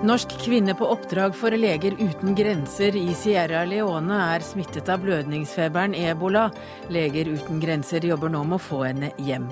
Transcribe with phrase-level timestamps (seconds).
[0.00, 5.92] Norsk kvinne på oppdrag for Leger uten grenser i Sierra Leone er smittet av blødningsfeberen
[5.94, 6.46] ebola.
[6.88, 9.50] Leger uten grenser jobber nå med å få henne hjem.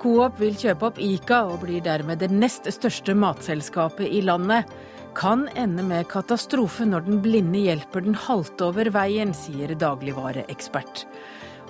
[0.00, 4.72] Coop vil kjøpe opp Ica og blir dermed det nest største matselskapet i landet.
[5.14, 11.04] Kan ende med katastrofe når den blinde hjelper den halte over veien, sier dagligvareekspert.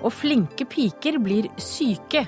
[0.02, 2.24] Og flinke piker blir syke.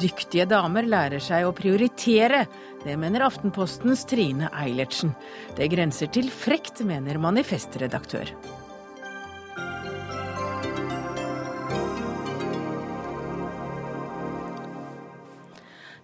[0.00, 2.46] Dyktige damer lærer seg å prioritere.
[2.84, 5.12] Det mener Aftenpostens Trine Eilertsen.
[5.56, 8.32] Det grenser til frekt, mener manifestredaktør.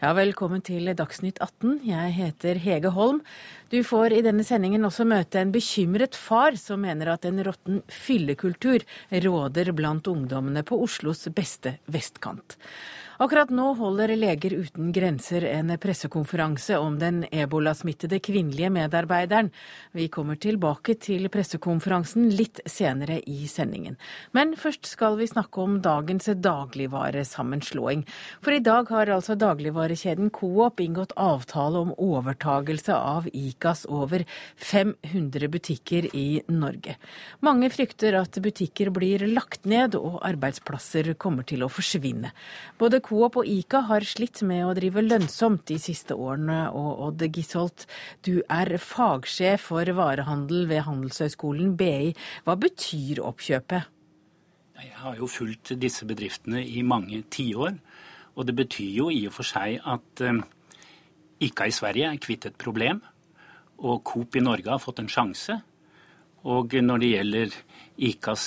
[0.01, 1.83] Ja, Velkommen til Dagsnytt 18.
[1.85, 3.19] Jeg heter Hege Holm.
[3.71, 7.85] Du får i denne sendingen også møte en bekymret far som mener at en råtten
[7.87, 8.83] fyllekultur
[9.23, 12.57] råder blant ungdommene på Oslos beste vestkant.
[13.21, 19.51] Akkurat nå holder Leger uten grenser en pressekonferanse om den ebolasmittede kvinnelige medarbeideren.
[19.93, 23.99] Vi kommer tilbake til pressekonferansen litt senere i sendingen.
[24.33, 28.07] Men først skal vi snakke om dagens dagligvaresammenslåing.
[28.41, 34.25] For i dag har altså dagligvarekjeden Coop inngått avtale om overtagelse av Icas over
[34.57, 36.97] 500 butikker i Norge.
[37.45, 42.33] Mange frykter at butikker blir lagt ned og arbeidsplasser kommer til å forsvinne.
[42.81, 46.69] Både Coop og Ica har slitt med å drive lønnsomt de siste årene.
[46.71, 47.89] Og Odd Gisholt,
[48.23, 52.13] du er fagsjef for varehandel ved Handelshøyskolen BI.
[52.47, 53.89] Hva betyr oppkjøpet?
[54.79, 57.75] Jeg har jo fulgt disse bedriftene i mange tiår.
[58.39, 60.39] Og det betyr jo i og for seg at um,
[61.43, 63.03] Ica i Sverige er kvitt et problem,
[63.83, 65.59] og Coop i Norge har fått en sjanse.
[66.47, 67.59] Og når det gjelder
[68.07, 68.47] Icas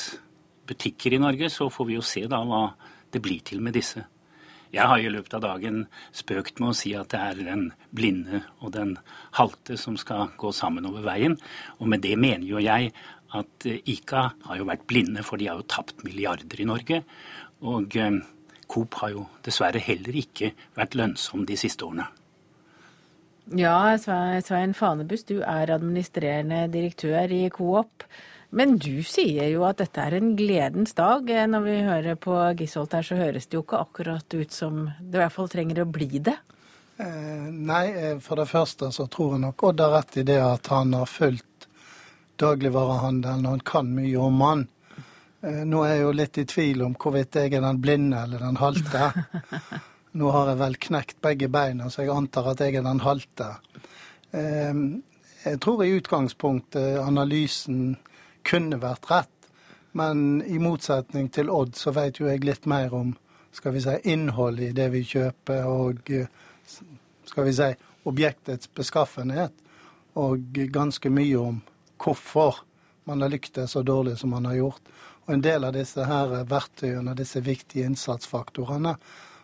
[0.71, 2.63] butikker i Norge, så får vi jo se da hva
[3.11, 4.07] det blir til med disse.
[4.73, 5.83] Jeg har i løpet av dagen
[6.15, 8.95] spøkt med å si at det er den blinde og den
[9.37, 11.37] halte som skal gå sammen over veien.
[11.77, 12.89] Og med det mener jo jeg
[13.37, 17.03] at eh, Ica har jo vært blinde, for de har jo tapt milliarder i Norge.
[17.69, 18.19] Og eh,
[18.65, 22.09] Coop har jo dessverre heller ikke vært lønnsom de siste årene.
[23.59, 28.05] Ja, Svein Fanebuss, du er administrerende direktør i Coop.
[28.53, 31.25] Men du sier jo at dette er en gledens dag.
[31.49, 35.17] Når vi hører på Gisholt her, så høres det jo ikke akkurat ut som det
[35.17, 36.35] i hvert fall trenger å bli det.
[37.01, 40.37] Eh, nei, eh, for det første så tror jeg nok Odd har rett i det
[40.45, 41.65] at han har fulgt
[42.37, 44.63] dagligvarehandelen, og han kan mye om han.
[45.41, 48.45] Eh, nå er jeg jo litt i tvil om hvorvidt jeg er den blinde eller
[48.45, 49.09] den halte.
[50.21, 53.49] Nå har jeg vel knekt begge beina, så jeg antar at jeg er den halte.
[54.29, 54.73] Eh,
[55.43, 57.95] jeg tror i utgangspunktet analysen
[58.47, 59.29] kunne vært rett.
[59.93, 63.13] Men i motsetning til Odd, så vet jo jeg litt mer om
[63.53, 66.09] skal vi si, innholdet i det vi kjøper, og
[67.29, 67.69] skal vi si,
[68.09, 69.53] objektets beskaffenhet.
[70.17, 71.61] Og ganske mye om
[72.01, 72.63] hvorfor
[73.09, 74.91] man har lyktes så dårlig som man har gjort.
[75.25, 78.95] Og en del av disse her verktøyene, disse viktige innsatsfaktorene,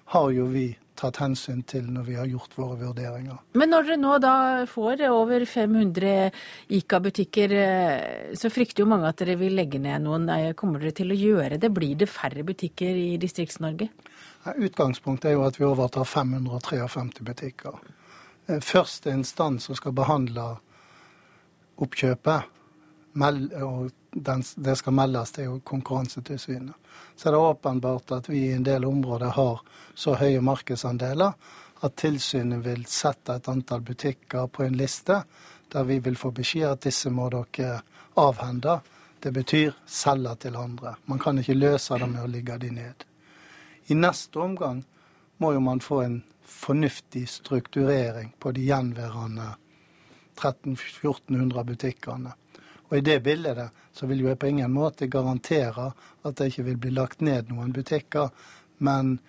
[0.10, 3.40] har jo vi tatt hensyn til når vi har gjort våre vurderinger.
[3.60, 4.36] Men når dere nå da
[4.70, 6.32] får over 500
[6.80, 10.28] ICA-butikker, eh, så frykter jo mange at dere vil legge ned noen.
[10.60, 11.72] Kommer dere til å gjøre det?
[11.74, 13.90] Blir det færre butikker i Distrikts-Norge?
[14.56, 17.80] Utgangspunktet er jo at vi overtar 553 butikker.
[18.50, 20.56] Eh, første instans som skal behandle
[21.80, 22.56] oppkjøpet,
[23.14, 26.76] og det skal meldes til Konkurransetilsynet
[27.20, 29.60] så det er åpenbart at vi i en del områder har
[29.94, 31.34] så høye markedsandeler
[31.84, 35.18] at tilsynet vil sette et antall butikker på en liste
[35.72, 37.82] der vi vil få beskjed at disse må dere
[38.16, 38.80] avhende.
[39.20, 40.96] Det betyr selge til andre.
[41.06, 43.04] Man kan ikke løse det med å ligge de ned.
[43.92, 44.84] I neste omgang
[45.38, 49.54] må jo man få en fornuftig strukturering på de gjenværende
[50.40, 52.32] 1300-1400 butikkene.
[52.90, 55.92] Og i det bildet så vil jo jeg på ingen måte garantere
[56.26, 58.30] at det ikke vil bli lagt ned noen butikker.
[58.86, 59.20] Men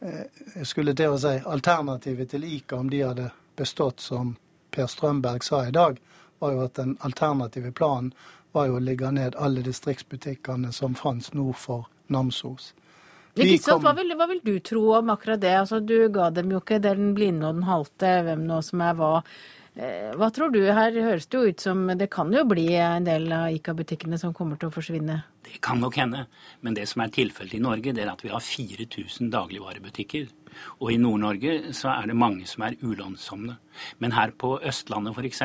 [0.00, 4.36] eh, jeg skulle til å si alternativet til Ica, om de hadde bestått som
[4.70, 5.98] Per Strømberg sa i dag,
[6.38, 8.12] var jo at den alternative planen
[8.54, 12.72] var jo å legge ned alle distriktsbutikkene som fantes nord for Namsos.
[13.38, 13.82] Kom...
[13.84, 15.54] Hva, vil, hva, vil, du tro om akkurat det?
[15.60, 18.96] Altså, du ga dem jo ikke den blinde og den halte, hvem nå som er
[18.98, 19.12] hva.
[19.78, 20.58] Eh, hva tror du?
[20.74, 24.34] Her høres det jo ut som det kan jo bli en del av ICA-butikkene som
[24.34, 25.20] kommer til å forsvinne?
[25.46, 26.24] Det kan nok hende,
[26.66, 30.26] men det som er tilfellet i Norge, det er at vi har 4000 dagligvarebutikker.
[30.80, 33.56] Og i Nord-Norge så er det mange som er ulønnsomme.
[33.98, 35.42] Men her på Østlandet f.eks.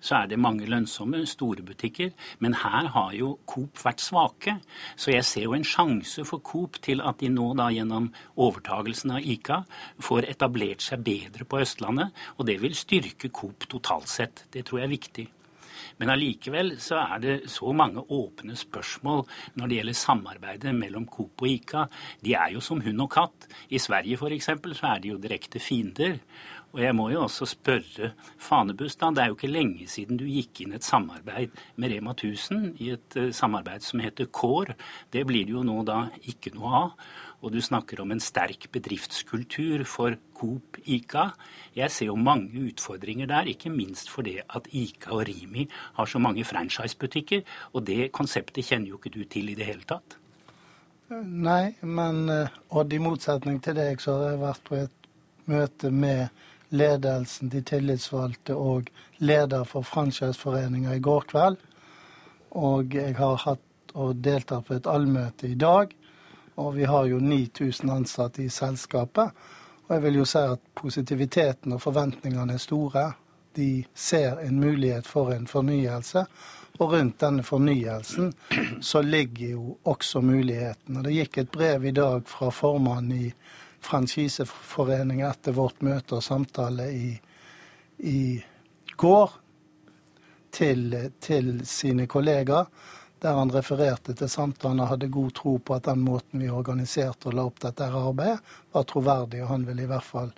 [0.00, 2.12] så er det mange lønnsomme, store butikker.
[2.38, 4.58] Men her har jo Coop vært svake.
[4.96, 9.16] Så jeg ser jo en sjanse for Coop til at de nå da gjennom overtagelsen
[9.18, 9.62] av ICA
[9.98, 12.14] får etablert seg bedre på Østlandet.
[12.38, 14.46] Og det vil styrke Coop totalt sett.
[14.52, 15.26] Det tror jeg er viktig.
[16.00, 19.24] Men allikevel så er det så mange åpne spørsmål
[19.56, 21.86] når det gjelder samarbeidet mellom Coop og ICA.
[22.24, 23.48] De er jo som hund og katt.
[23.72, 24.50] I Sverige f.eks.
[24.76, 26.18] så er de jo direkte fiender.
[26.76, 28.10] Og jeg må jo også spørre
[28.42, 29.08] Fanebuss, da.
[29.14, 32.90] Det er jo ikke lenge siden du gikk inn et samarbeid med Rema 1000 i
[32.92, 34.76] et uh, samarbeid som heter CORE.
[35.12, 37.06] Det blir det jo nå da ikke noe av
[37.44, 41.28] og du snakker om en sterk bedriftskultur for Coop Ica.
[41.76, 45.66] Jeg ser jo mange utfordringer der, ikke minst fordi at Ica og Rimi
[45.98, 47.44] har så mange franchisebutikker.
[47.74, 50.18] Og det konseptet kjenner jo ikke du til i det hele tatt.
[51.12, 55.10] Nei, men eh, Odd, i motsetning til deg så har jeg vært på et
[55.46, 58.90] møte med ledelsen, de tillitsvalgte og
[59.22, 61.60] leder for franchiseforeninga i går kveld.
[62.58, 65.94] Og jeg har hatt og deltatt på et allmøte i dag
[66.56, 69.30] og vi har jo 9000 ansatte i selskapet.
[69.86, 73.04] Og jeg vil jo si at positiviteten og forventningene er store.
[73.56, 76.24] De ser en mulighet for en fornyelse.
[76.78, 78.32] Og rundt denne fornyelsen
[78.80, 80.96] så ligger jo også muligheten.
[80.96, 83.32] Og det gikk et brev i dag fra formannen i
[83.80, 87.10] Franchiseforeningen etter vårt møte og samtale i,
[87.98, 88.20] i
[88.96, 89.32] går
[90.56, 92.66] til, til sine kollegaer
[93.22, 97.30] der han refererte til samtalen og hadde god tro på at den måten vi organiserte
[97.30, 98.40] og la opp dette arbeidet,
[98.72, 99.42] var troverdig.
[99.44, 100.32] Og han vil i hvert fall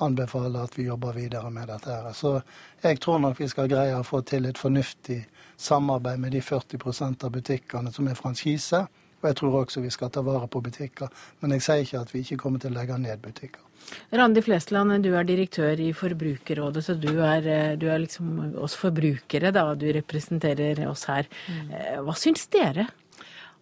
[0.00, 1.90] anbefale at vi jobber videre med dette.
[1.90, 2.12] her.
[2.12, 2.40] Så
[2.82, 7.24] jeg tror nok vi skal greie å få til et fornuftig samarbeid med de 40
[7.24, 8.86] av butikkene som er franchise.
[9.20, 11.08] Og jeg tror også vi skal ta vare på butikker.
[11.40, 13.69] Men jeg sier ikke at vi ikke kommer til å legge ned butikker.
[14.10, 18.74] Randi Flesland, du er direktør i Forbrukerrådet, så du er, eh, du er liksom oss
[18.78, 19.68] forbrukere, da.
[19.74, 21.28] Du representerer oss her.
[21.46, 21.70] Mm.
[21.70, 22.88] Eh, hva syns dere?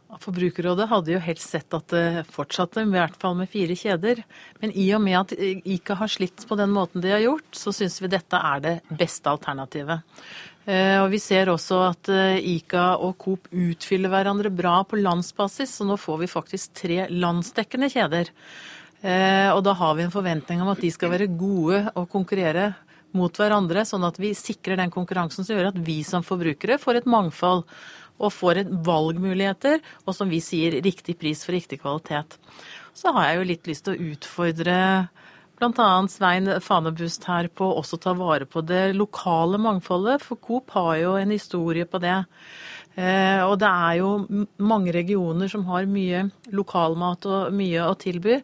[0.09, 4.23] Forbrukerrådet hadde jo helst sett at det fortsatte, i hvert fall med fire kjeder.
[4.63, 7.75] Men i og med at ICA har slitt på den måten de har gjort, så
[7.77, 10.01] syns vi dette er det beste alternativet.
[10.65, 12.09] Eh, og Vi ser også at
[12.41, 17.93] ICA og Coop utfyller hverandre bra på landsbasis, så nå får vi faktisk tre landsdekkende
[17.93, 18.33] kjeder.
[18.99, 22.73] Eh, og da har vi en forventning om at de skal være gode og konkurrere
[23.17, 27.01] mot hverandre, sånn at vi sikrer den konkurransen som gjør at vi som forbrukere får
[27.01, 27.65] et mangfold
[28.19, 32.35] og får et valgmuligheter, og som vi sier, riktig pris for riktig kvalitet.
[32.97, 34.79] Så har jeg jo litt lyst til å utfordre
[35.59, 35.89] bl.a.
[36.11, 41.15] Svein Fanebust her på også ta vare på det lokale mangfoldet, for Coop har jo
[41.19, 42.19] en historie på det.
[42.99, 44.11] Eh, og det er jo
[44.59, 46.25] mange regioner som har mye
[46.55, 48.41] lokalmat og mye å tilby.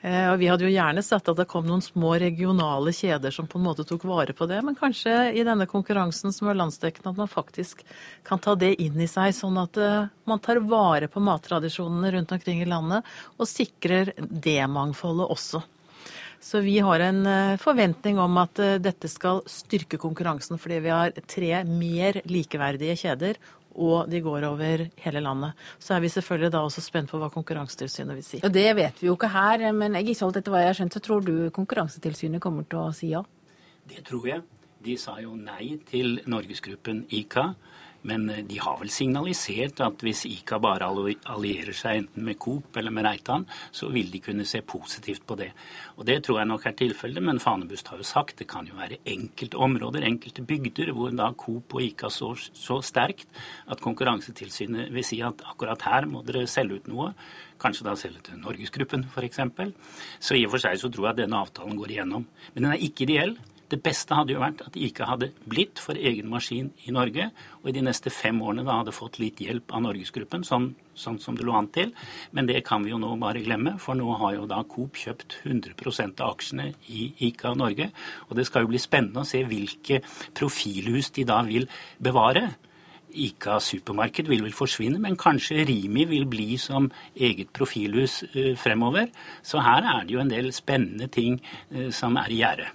[0.00, 3.48] Eh, og Vi hadde jo gjerne sett at det kom noen små regionale kjeder som
[3.50, 7.10] på en måte tok vare på det, men kanskje i denne konkurransen som er landsdekkende,
[7.10, 7.82] at man faktisk
[8.26, 12.36] kan ta det inn i seg, sånn at eh, man tar vare på mattradisjonene rundt
[12.36, 15.64] omkring i landet, og sikrer det mangfoldet også.
[16.38, 21.16] Så vi har en eh, forventning om at dette skal styrke konkurransen, fordi vi har
[21.26, 23.42] tre mer likeverdige kjeder
[23.78, 25.64] og de går over hele landet.
[25.78, 28.42] Så er vi selvfølgelig da også spent på hva Konkurransetilsynet vil si.
[28.42, 30.98] Og Det vet vi jo ikke her, men jeg Isolt, etter hva jeg har skjønt,
[30.98, 33.22] så tror du Konkurransetilsynet kommer til å si ja?
[33.88, 34.42] Det tror jeg.
[34.84, 37.48] De sa jo nei til Norgesgruppen ICA.
[38.08, 42.76] Men eh, de har vel signalisert at hvis ICA bare allierer seg enten med Coop
[42.78, 45.50] eller med Reitan, så vil de kunne se positivt på det.
[45.96, 48.78] Og Det tror jeg nok er tilfellet, men Fanebust har jo sagt det kan jo
[48.78, 53.28] være enkelte områder, enkelte bygder, hvor da Coop og ICA står så sterkt
[53.68, 57.12] at Konkurransetilsynet vil si at akkurat her må dere selge ut noe.
[57.58, 59.40] Kanskje da selge til Norgesgruppen f.eks.
[60.22, 62.26] Så i og for seg så tror jeg at denne avtalen går igjennom.
[62.54, 63.34] Men den er ikke ideell.
[63.68, 67.26] Det beste hadde jo vært at de ikke hadde blitt for egen maskin i Norge,
[67.60, 71.18] og i de neste fem årene da hadde fått litt hjelp av Norgesgruppen, sånn, sånn
[71.20, 71.92] som det lå an til.
[72.32, 75.42] Men det kan vi jo nå bare glemme, for nå har jo da Coop kjøpt
[75.42, 77.90] 100% av aksjene i ICA Norge.
[78.30, 80.00] Og det skal jo bli spennende å se hvilke
[80.40, 81.68] profilhus de da vil
[82.00, 82.46] bevare.
[83.08, 89.12] ICA supermarked vil vel forsvinne, men kanskje Rimi vil bli som eget profilhus uh, fremover.
[89.44, 92.74] Så her er det jo en del spennende ting uh, som er i gjære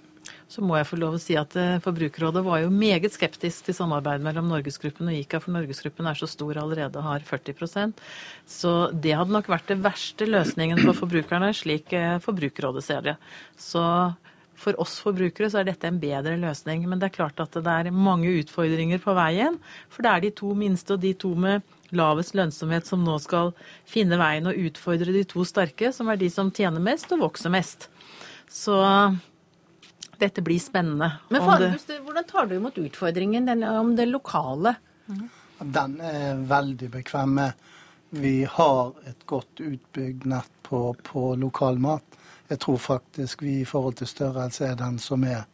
[0.53, 3.77] så må jeg få lov å si at eh, Forbrukerrådet var jo meget skeptisk til
[3.77, 8.03] samarbeid mellom Norgesgruppen og ICA, for Norgesgruppen er så stor allerede har 40%
[8.45, 13.17] Så det hadde nok vært det verste løsningen for forbrukerne, slik eh, Forbrukerrådet ser det.
[13.57, 13.81] Så
[14.63, 16.85] for oss forbrukere så er dette en bedre løsning.
[16.87, 19.57] Men det er klart at det er mange utfordringer på veien.
[19.91, 23.51] For det er de to minste og de to med lavest lønnsomhet som nå skal
[23.89, 27.53] finne veien og utfordre de to sterke, som er de som tjener mest og vokser
[27.53, 27.89] mest.
[28.49, 28.77] Så
[30.23, 31.11] dette blir spennende.
[31.29, 34.75] Men Fagerhus, hvordan tar du imot utfordringen den, om det lokale?
[35.59, 37.63] Den er veldig bekvem med.
[38.13, 42.19] Vi har et godt utbygd nett på, på lokalmat.
[42.47, 45.47] Jeg tror faktisk vi i forhold til størrelse er den som er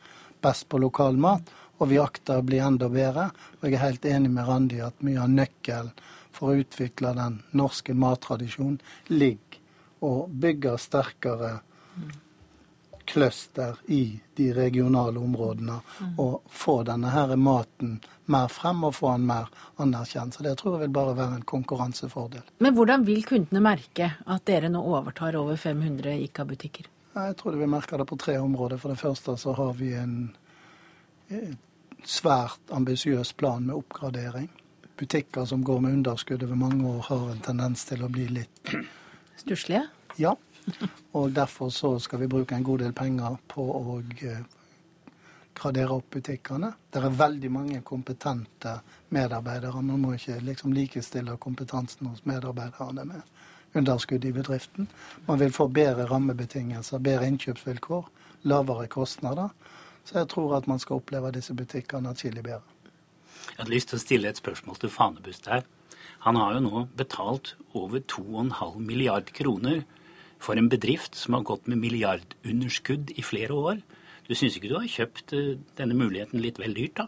[0.44, 1.50] best på lokalmat.
[1.80, 3.30] Og vi akter å bli enda bedre.
[3.60, 5.94] Og jeg er helt enig med Randi at mye av nøkkelen
[6.36, 9.58] for å utvikle den norske mattradisjonen ligger
[10.06, 11.58] og bygger sterkere
[13.10, 15.80] cluster i de regionale områdene.
[16.22, 17.98] Og få denne her maten
[18.30, 19.50] mer frem og få den mer
[19.82, 20.38] anerkjent.
[20.38, 22.46] Så det tror jeg vil bare være en konkurransefordel.
[22.60, 26.92] Men hvordan vil kundene merke at dere nå overtar over 500 ICA-butikker?
[27.16, 28.78] Jeg tror de vil merke det på tre områder.
[28.78, 30.16] For det første så har vi en
[32.06, 34.50] svært ambisiøs plan med oppgradering.
[35.00, 38.74] Butikker som går med underskudd over mange år, har en tendens til å bli litt
[39.40, 39.86] Stusslige?
[40.20, 40.34] Ja.
[41.18, 44.42] Og derfor så skal vi bruke en god del penger på å eh,
[45.60, 46.72] gradere opp butikkene.
[46.92, 48.80] Det er veldig mange kompetente
[49.16, 49.82] medarbeidere.
[49.82, 53.22] Man må ikke liksom likestille kompetansen hos medarbeiderne med
[53.74, 54.88] underskudd i bedriften.
[55.28, 58.08] Man vil få bedre rammebetingelser, bedre innkjøpsvilkår,
[58.50, 59.50] lavere kostnader.
[60.06, 62.66] Så jeg tror at man skal oppleve disse butikkene atskillig bedre.
[63.50, 65.68] Jeg hadde lyst til å stille et spørsmål til Fanebust her.
[66.26, 69.84] Han har jo nå betalt over 2,5 milliard kroner
[70.40, 73.82] for en bedrift som har gått med milliardunderskudd i flere år.
[74.30, 77.08] Du syns ikke du har kjøpt eh, denne muligheten litt vel dyrt, da?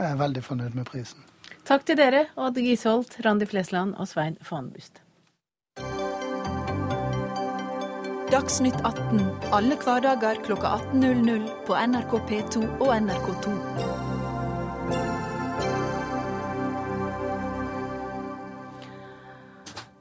[0.00, 1.26] Jeg er veldig fornøyd med prisen.
[1.68, 5.02] Takk til dere, Odd Gisholt, Randi Flesland og Svein Fanbust.
[8.30, 14.09] Dagsnytt 18 alle hverdager klokka 18.00 på NRK P2 og NRK2.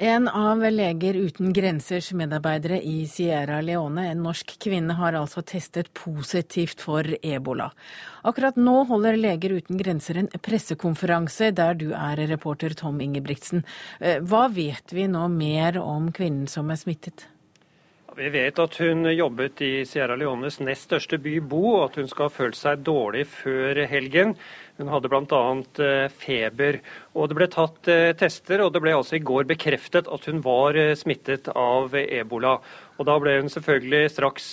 [0.02, 5.90] En av Leger uten grensers medarbeidere i Sierra Leone, en norsk kvinne, har altså testet
[5.92, 7.66] positivt for ebola.
[8.24, 13.66] Akkurat nå holder Leger uten grenser en pressekonferanse der du er reporter Tom Ingebrigtsen.
[14.00, 17.28] Eh, hva vet vi nå mer om kvinnen som er smittet?
[18.18, 22.08] Vi vet at hun jobbet i Sierra Leones nest største by, Bo, og at hun
[22.10, 24.34] skal ha følt seg dårlig før helgen.
[24.80, 25.42] Hun hadde bl.a.
[25.86, 26.80] Eh, feber.
[27.14, 30.42] og Det ble tatt eh, tester, og det ble altså i går bekreftet at hun
[30.46, 32.58] var eh, smittet av ebola.
[32.98, 34.48] Og Da ble hun selvfølgelig straks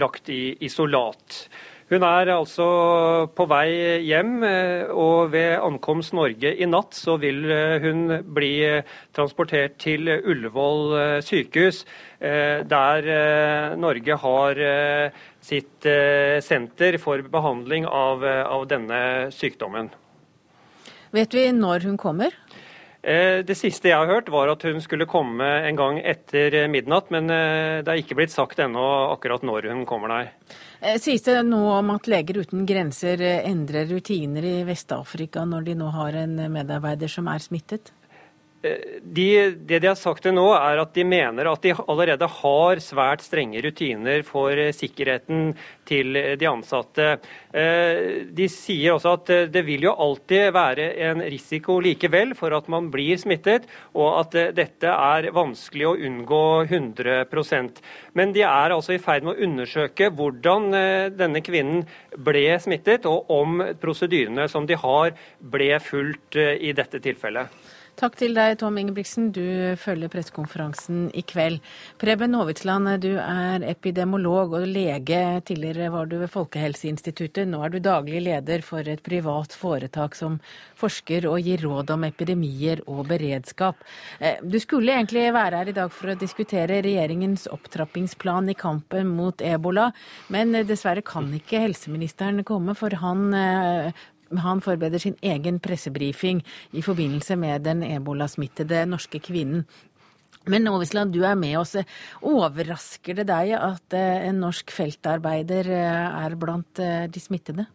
[0.00, 1.42] lagt i isolat.
[1.88, 2.64] Hun er altså
[3.32, 3.68] på vei
[4.04, 8.02] hjem, eh, og ved ankomst Norge i natt så vil eh, hun
[8.36, 8.52] bli
[9.16, 11.86] transportert til Ullevål sykehus,
[12.20, 13.08] eh, der
[13.80, 14.60] Norge har
[15.40, 15.88] sitt
[16.44, 19.00] senter for behandling av, av denne
[19.32, 19.88] sykdommen.
[21.16, 22.36] Vet vi når hun kommer?
[23.00, 27.30] Det siste jeg har hørt, var at hun skulle komme en gang etter midnatt, men
[27.30, 30.58] det er ikke blitt sagt ennå akkurat når hun kommer, nei.
[30.80, 35.66] Eh, sies det nå om at Leger uten grenser eh, endrer rutiner i Vest-Afrika når
[35.66, 37.90] de nå har en medarbeider som er smittet?
[38.60, 42.80] De, det de har sagt til nå, er at de mener at de allerede har
[42.82, 45.52] svært strenge rutiner for eh, sikkerheten
[45.86, 47.06] til de ansatte.
[47.54, 52.56] Eh, de sier også at eh, det vil jo alltid være en risiko likevel for
[52.58, 57.80] at man blir smittet, og at dette er vanskelig å unngå 100%
[58.18, 60.72] Men de er altså i ferd med å undersøke hvordan
[61.14, 61.86] denne kvinnen
[62.18, 67.67] ble smittet, og om prosedyrene som de har, ble fulgt i dette tilfellet.
[67.98, 69.32] Takk til deg, Tom Ingebrigtsen.
[69.34, 69.42] Du
[69.74, 71.58] følger pressekonferansen i kveld.
[71.98, 75.18] Preben Aavitsland, du er epidemolog og lege.
[75.48, 77.48] Tidligere var du ved Folkehelseinstituttet.
[77.50, 80.36] Nå er du daglig leder for et privat foretak som
[80.78, 83.82] forsker og gir råd om epidemier og beredskap.
[84.20, 89.10] Eh, du skulle egentlig være her i dag for å diskutere regjeringens opptrappingsplan i kampen
[89.10, 89.88] mot ebola,
[90.30, 96.42] men dessverre kan ikke helseministeren komme, for han eh, han forbereder sin egen pressebrifing
[96.76, 99.64] i forbindelse med den ebolasmittede norske kvinnen.
[100.48, 101.74] Men Novisland, du er med oss.
[102.24, 107.66] Overrasker det deg at eh, en norsk feltarbeider eh, er blant eh, de smittede?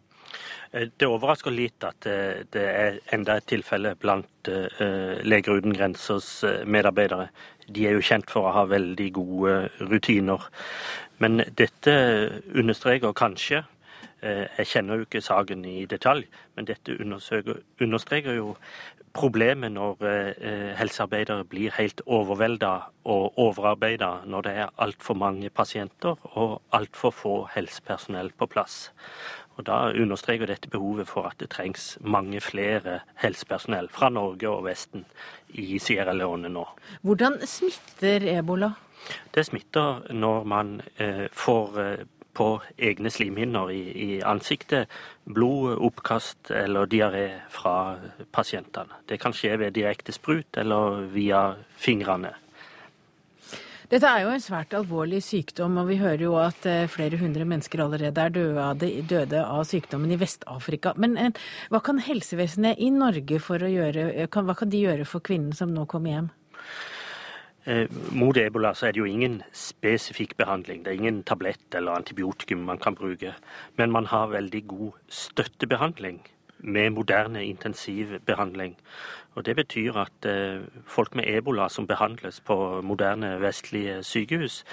[0.74, 4.48] Det overrasker litt at det er enda et tilfelle blant
[5.22, 6.26] Leger uten grensers
[6.66, 7.28] medarbeidere.
[7.70, 10.48] De er jo kjent for å ha veldig gode rutiner.
[11.22, 11.94] Men dette
[12.58, 13.62] understreker kanskje
[14.24, 16.24] jeg kjenner jo ikke saken i detalj,
[16.56, 18.54] men dette understreker jo
[19.14, 22.72] problemet når eh, helsearbeidere blir helt overvelda
[23.10, 28.90] og overarbeida når det er altfor mange pasienter og altfor få helsepersonell på plass.
[29.54, 34.64] Og Da understreker dette behovet for at det trengs mange flere helsepersonell fra Norge og
[34.66, 35.04] Vesten
[35.48, 36.64] i Sierra Leone nå.
[37.02, 38.72] Hvordan smitter ebola?
[39.34, 42.04] Det smitter når man eh, får eh,
[42.34, 44.90] på egne slimhinner i, i, ansiktet
[45.24, 47.96] blod, oppkast eller diaré fra
[48.34, 49.02] pasientene.
[49.08, 52.34] Det kan skje ved direkte sprut eller via fingrene.
[53.92, 57.44] Dette er jo en svært alvorlig sykdom, og vi hører jo at eh, flere hundre
[57.46, 60.94] mennesker allerede er døde, av sykdommen i Vest-Afrika.
[60.96, 61.36] Men eh,
[61.70, 66.16] hva kan helsevesenet i Norge gjøre, hva kan de gjøre for kvinnen som nå kommer
[66.16, 66.32] hjem?
[67.66, 70.82] Eh, mot ebola så er det jo ingen spesifikk behandling.
[70.84, 73.34] Det er ingen tablett eller antibiotikum man kan bruke.
[73.76, 76.20] Men man har veldig god støttebehandling
[76.58, 78.76] med moderne intensivbehandling.
[79.34, 84.64] Og Det betyr at eh, folk med ebola som behandles på moderne vestlige sykehus,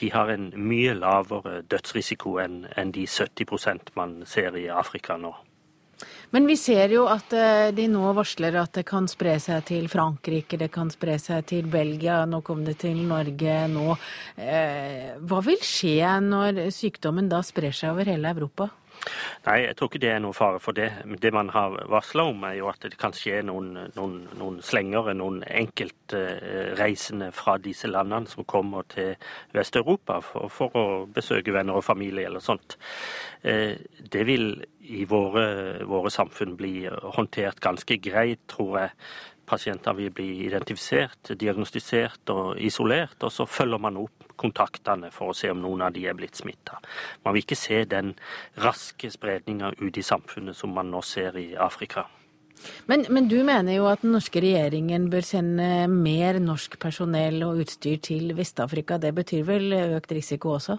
[0.00, 5.34] de har en mye lavere dødsrisiko enn de 70% man ser i Afrika nå.
[6.34, 9.84] Men vi ser jo at eh, de nå varsler at det kan spre seg til
[9.86, 13.94] Frankrike, det kan spre seg til Belgia, nå kom det til Norge nå.
[14.34, 18.72] Eh, hva vil skje når sykdommen da sprer seg over hele Europa?
[19.44, 20.88] Nei, jeg tror ikke det er noen fare for det.
[21.20, 25.12] Det man har varsla om, er jo at det kan skje noen, noen, noen slengere,
[25.18, 29.12] noen enkeltreisende fra disse landene som kommer til
[29.54, 32.78] Vest-Europa for, for, å besøke venner og familie eller sånt.
[33.42, 34.48] Eh, det vil
[34.84, 38.92] i våre, våre samfunn bli håndtert ganske greit, tror jeg
[39.44, 45.36] pasienter vil bli identifisert, diagnostisert og isolert, og så følger man opp kontaktene for å
[45.36, 46.80] se om noen av de er blitt smitta.
[47.24, 48.14] Man vil ikke se den
[48.62, 52.06] raske spredninga ut i samfunnet som man nå ser i Afrika.
[52.86, 57.64] Men, men, du mener jo at den norske regjeringen bør sende mer norsk personell og
[57.64, 58.98] utstyr til Vest-Afrika.
[59.02, 60.78] Det betyr vel økt risiko også?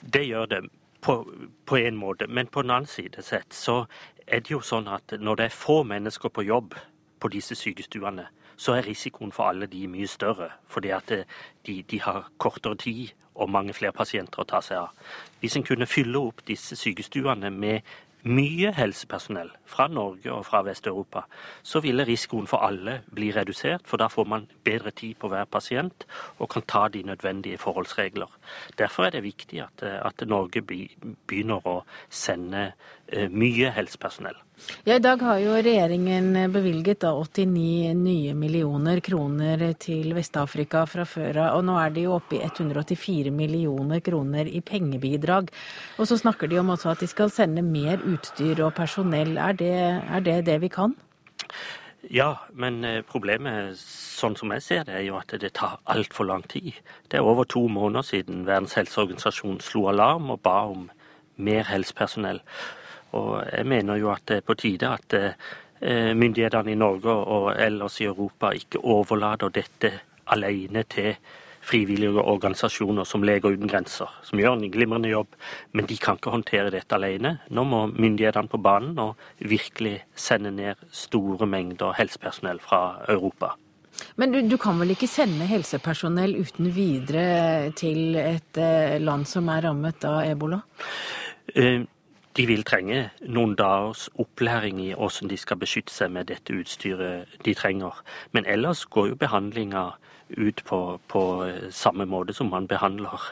[0.00, 0.60] Det gjør det
[1.04, 1.18] på,
[1.66, 2.28] på en måte.
[2.28, 3.82] Men på den annen side sett så
[4.26, 6.76] er det jo sånn at når det er få mennesker på jobb
[7.20, 8.28] på disse sykestuene,
[8.60, 10.50] så er risikoen for alle de mye større.
[10.68, 11.24] Fordi at eh,
[11.66, 15.16] de, de har kortere tid og mange flere pasienter å ta seg av.
[15.40, 17.86] Hvis en kunne fylle opp disse sykestuene med
[18.28, 21.22] mye helsepersonell fra Norge og fra Vest-Europa,
[21.62, 25.48] så ville risikoen for alle bli redusert, for da får man bedre tid på hver
[25.48, 26.04] pasient
[26.38, 28.28] og kan ta de nødvendige forholdsregler.
[28.78, 32.72] Derfor er det viktig at, at Norge begynner å sende
[33.08, 34.36] eh, mye helsepersonell.
[34.84, 41.04] Ja, I dag har jo regjeringen bevilget da 89 nye millioner kroner til Vest-Afrika fra
[41.08, 45.50] før av, og nå er de jo oppe i 184 millioner kroner i pengebidrag.
[45.98, 49.36] Og så snakker de om også at de skal sende mer utstyr og personell.
[49.36, 50.96] Er det er det, det vi kan?
[52.08, 56.26] Ja, men eh, problemet, sånn som jeg ser det, er jo at det tar altfor
[56.30, 56.72] lang tid.
[57.12, 60.88] Det er over to måneder siden Verdens helseorganisasjon slo alarm og ba om
[61.36, 62.40] mer helsepersonell.
[63.18, 67.52] Og jeg mener jo at det er på tide at eh, myndighetene i Norge og
[67.56, 69.92] ellers i Europa ikke overlater dette
[70.30, 71.14] alene til
[71.60, 75.34] frivillige organisasjoner som Leger uten grenser, som gjør en glimrende jobb.
[75.76, 77.36] Men de kan ikke håndtere dette alene.
[77.50, 83.54] Nå må myndighetene på banen og virkelig sende ned store mengder helsepersonell fra Europa.
[84.16, 89.48] Men du, du, kan vel ikke sende helsepersonell uten videre til et eh, land som
[89.52, 90.60] er rammet av ebola?
[91.52, 91.82] Uh,
[92.40, 97.34] de vil trenge noen dagers opplæring i hvordan de skal beskytte seg med dette utstyret
[97.44, 97.98] de trenger.
[98.32, 99.82] Men ellers går jo behandlinga
[100.38, 100.80] ut på,
[101.12, 101.22] på
[101.74, 103.28] samme måte som man behandler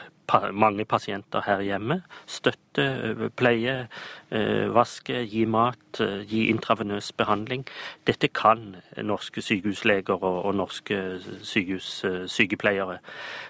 [0.53, 2.01] mange pasienter her hjemme.
[2.27, 3.87] Støtte, eh, pleie,
[4.31, 7.65] eh, vaske, gi mat, eh, gi intravenøs behandling.
[8.05, 12.99] Dette kan norske sykehusleger og, norske sykehussykepleiere.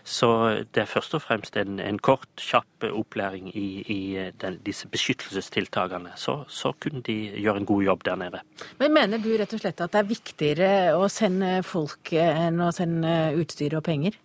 [0.03, 4.87] Så det er først og fremst en, en kort, kjapp opplæring i, i den, disse
[4.87, 6.11] beskyttelsestiltakene.
[6.15, 8.41] Så, så kunne de gjøre en god jobb der nede.
[8.79, 12.71] Men mener du rett og slett at det er viktigere å sende folk enn å
[12.71, 14.15] sende utstyr og penger?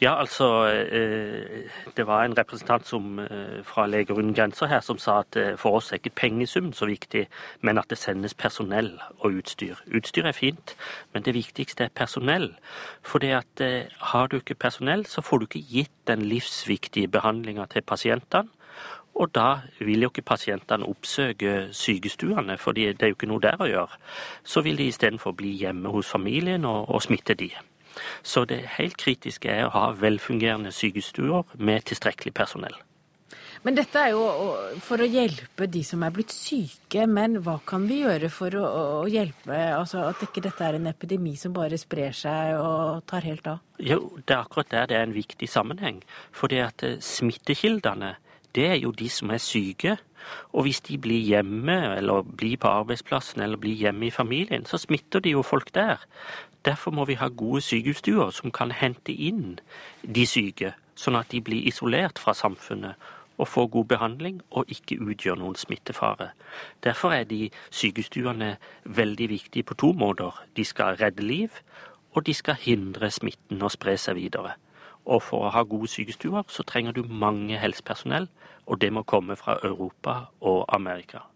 [0.00, 4.98] Ja, altså eh, Det var en representant som, eh, fra Leger uten grenser her som
[4.98, 7.26] sa at eh, for oss er ikke pengesummen så viktig,
[7.60, 9.78] men at det sendes personell og utstyr.
[9.94, 10.74] Utstyr er fint,
[11.12, 12.50] men det viktigste er personell.
[13.02, 13.62] For det at
[14.00, 18.48] har du ikke personell, så får du ikke gitt den livsviktige behandlinga til pasientene.
[19.14, 23.60] Og da vil jo ikke pasientene oppsøke sykestuene, for det er jo ikke noe der
[23.62, 24.00] å gjøre.
[24.42, 27.52] Så vil de istedenfor bli hjemme hos familien og, og smitte de.
[28.22, 32.76] Så det helt kritiske er å ha velfungerende sykestuer med tilstrekkelig personell.
[33.64, 34.24] Men dette er jo
[34.84, 37.06] for å hjelpe de som er blitt syke.
[37.08, 38.64] Men hva kan vi gjøre for å,
[39.04, 39.56] å hjelpe?
[39.72, 43.62] Altså At ikke dette er en epidemi som bare sprer seg og tar helt av?
[43.80, 46.02] Jo, det er akkurat der det er en viktig sammenheng.
[46.36, 48.18] Fordi at eh, smittekildene
[48.54, 49.96] det er jo de som er syke.
[50.52, 54.78] Og hvis de blir hjemme, eller blir på arbeidsplassen, eller blir hjemme i familien, så
[54.80, 56.04] smitter de jo folk der.
[56.64, 59.58] Derfor må vi ha gode sykehusstuer som kan hente inn
[60.02, 62.96] de syke, sånn at de blir isolert fra samfunnet
[63.36, 66.30] og får god behandling og ikke utgjør noen smittefare.
[66.84, 70.38] Derfor er de sykestuene veldig viktige på to måter.
[70.56, 71.50] De skal redde liv,
[72.14, 74.54] og de skal hindre smitten å spre seg videre.
[75.04, 78.30] Og for å ha gode sykestuer så trenger du mange helsepersonell,
[78.66, 81.26] og det må komme fra Europa og Amerika.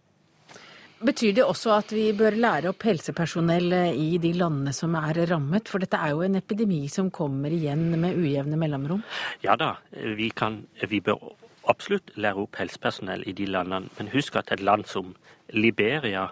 [0.98, 5.70] Betyr det også at vi bør lære opp helsepersonell i de landene som er rammet?
[5.70, 9.04] For dette er jo en epidemi som kommer igjen med ujevne mellomrom?
[9.44, 11.30] Ja da, vi, kan, vi bør
[11.70, 13.92] absolutt lære opp helsepersonell i de landene.
[13.98, 15.14] Men husk at et land som
[15.54, 16.28] Liberia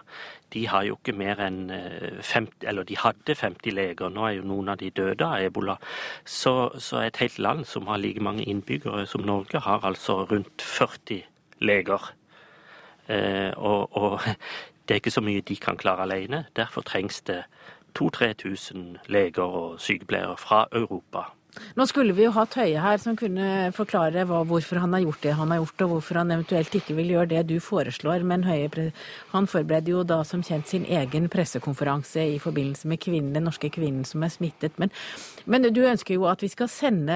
[0.53, 4.37] de har jo ikke mer enn 50, eh, eller de hadde 50 leger, nå er
[4.37, 5.75] jo noen av de døde av ebola.
[6.23, 10.63] Så, så et helt land som har like mange innbyggere som Norge, har altså rundt
[10.63, 11.25] 40
[11.59, 12.11] leger.
[13.09, 14.19] Eh, og, og,
[14.87, 16.45] det er ikke så mye de kan klare alene.
[16.55, 17.43] Derfor trengs det
[17.99, 21.31] 2000-3000 leger og sykepleiere fra Europa.
[21.77, 25.23] Nå skulle vi jo hatt Høie her som kunne forklare hva, hvorfor han har gjort
[25.23, 28.25] det han har gjort, og hvorfor han eventuelt ikke vil gjøre det du foreslår.
[28.27, 28.91] Men Høie
[29.33, 33.71] han forbereder jo da som kjent sin egen pressekonferanse i forbindelse med kvinnen, den norske
[33.73, 34.77] kvinnen som er smittet.
[34.81, 34.93] Men,
[35.47, 37.15] men, du ønsker jo at vi skal sende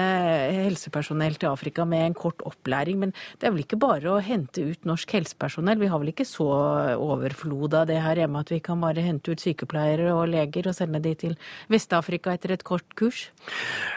[0.64, 2.98] helsepersonell til Afrika med en kort opplæring.
[3.02, 5.80] Men det er vel ikke bare å hente ut norsk helsepersonell?
[5.80, 6.48] Vi har vel ikke så
[6.96, 10.76] overflod av det her hjemme at vi kan bare hente ut sykepleiere og leger og
[10.76, 11.36] sende de til
[11.72, 13.28] Vest-Afrika etter et kort kurs?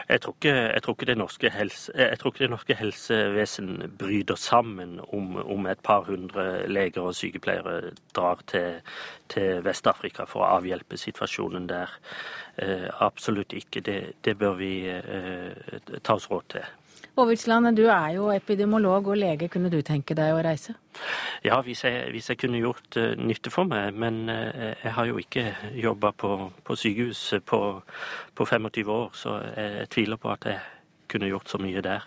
[0.08, 3.70] Jeg tror ikke, jeg tror ikke, det, norske helse, jeg tror ikke det norske helsevesen
[3.98, 8.82] bryter sammen om, om, et par hundre leger og sykepleiere drar til,
[9.32, 11.96] til Vest-Afrika for å avhjelpe situasjonen der.
[12.58, 13.80] Eh, absolutt ikke.
[13.84, 16.74] Det, det bør vi eh, ta oss råd til.
[17.16, 19.48] Aavitsland, du er jo epidemiolog og lege.
[19.48, 20.74] Kunne du tenke deg å reise?
[21.44, 23.96] Ja, hvis jeg, hvis jeg kunne gjort uh, nytte for meg.
[23.96, 25.46] Men uh, jeg har jo ikke
[25.80, 26.32] jobba på,
[26.64, 27.60] på, sykehus på,
[28.36, 30.60] på 25 år, så jeg, jeg, tviler på at jeg
[31.08, 32.04] kunne gjort så mye der.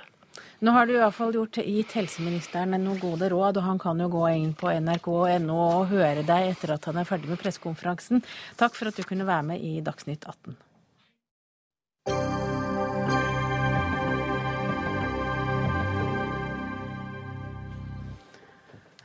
[0.60, 4.00] Nå har du i hvert fall gjort, gitt helseministeren noen gode råd, og han kan
[4.04, 8.26] jo gå inn på nrk.no og høre deg etter at han er ferdig med pressekonferansen.
[8.60, 10.60] Takk for at du kunne være med i Dagsnytt 18.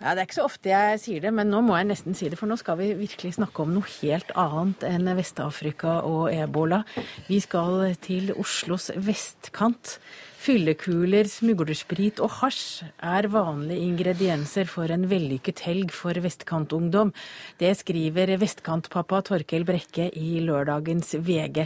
[0.05, 2.27] Ja, Det er ikke så ofte jeg sier det, men nå må jeg nesten si
[2.29, 2.37] det.
[2.37, 6.83] For nå skal vi virkelig snakke om noe helt annet enn Vest-Afrika og ebola.
[7.31, 10.01] Vi skal til Oslos vestkant.
[10.45, 17.15] Fyllekuler, smuglersprit og hasj er vanlige ingredienser for en vellykket helg for vestkantungdom.
[17.57, 21.65] Det skriver vestkantpappa Torkel Brekke i lørdagens VG.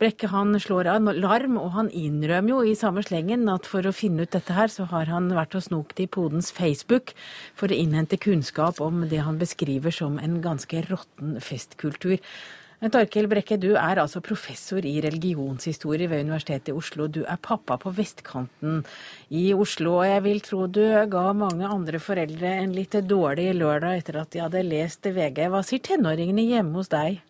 [0.00, 4.24] Brekke han slår alarm, og han innrømmer jo i samme slengen at for å finne
[4.24, 7.12] ut dette her, så har han vært og snokt i podens Facebook
[7.52, 12.16] for å innhente kunnskap om det han beskriver som en ganske råtten festkultur.
[12.92, 17.06] Torkel Brekke, du er altså professor i religionshistorie ved Universitetet i Oslo.
[17.08, 18.82] Du er pappa på vestkanten
[19.32, 24.02] i Oslo, og jeg vil tro du ga mange andre foreldre en litt dårlig lørdag
[24.02, 25.46] etter at de hadde lest VG.
[25.48, 27.22] Hva sier tenåringene hjemme hos deg?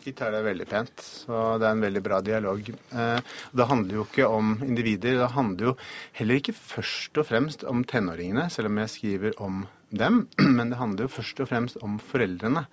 [0.00, 2.70] De tar det veldig pent, så det er en veldig bra dialog.
[2.72, 5.74] Eh, det handler jo ikke om individer, det handler jo
[6.16, 10.24] heller ikke først og fremst om tenåringene, selv om jeg skriver om dem,
[10.56, 12.64] men det handler jo først og fremst om foreldrene.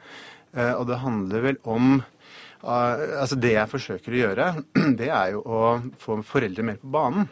[0.56, 4.48] Eh, og det handler vel om eh, Altså det jeg forsøker å gjøre,
[5.00, 5.62] det er jo å
[6.00, 7.28] få foreldre mer på banen.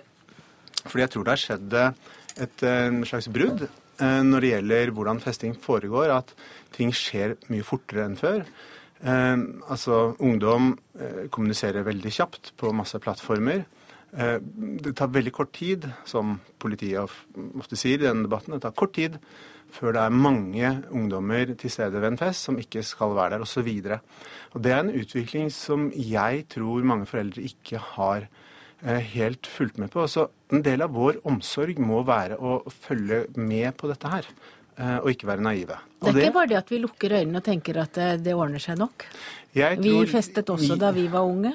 [0.85, 1.75] Fordi jeg tror det har skjedd
[2.45, 2.63] et
[3.09, 6.13] slags brudd eh, når det gjelder hvordan festing foregår.
[6.13, 6.35] At
[6.75, 8.47] ting skjer mye fortere enn før.
[9.05, 10.69] altså ungdom
[11.29, 13.65] kommuniserer veldig kjapt på masse plattformer.
[14.11, 17.11] det tar veldig kort tid, som politiet
[17.59, 18.53] ofte sier i denne debatten.
[18.53, 19.19] Det tar kort tid
[19.75, 23.45] før det er mange ungdommer til stede ved en fest som ikke skal være der,
[23.45, 23.69] osv.
[24.55, 28.27] Det er en utvikling som jeg tror mange foreldre ikke har
[28.81, 30.07] eh, helt fulgt med på.
[30.07, 34.29] Så en del av vår omsorg må være å følge med på dette her.
[34.75, 35.77] Eh, og ikke være naive.
[36.01, 38.33] Og det er ikke bare det at vi lukker øynene og tenker at det, det
[38.35, 39.05] ordner seg nok?
[39.55, 41.53] Tror, vi festet også da vi var unge.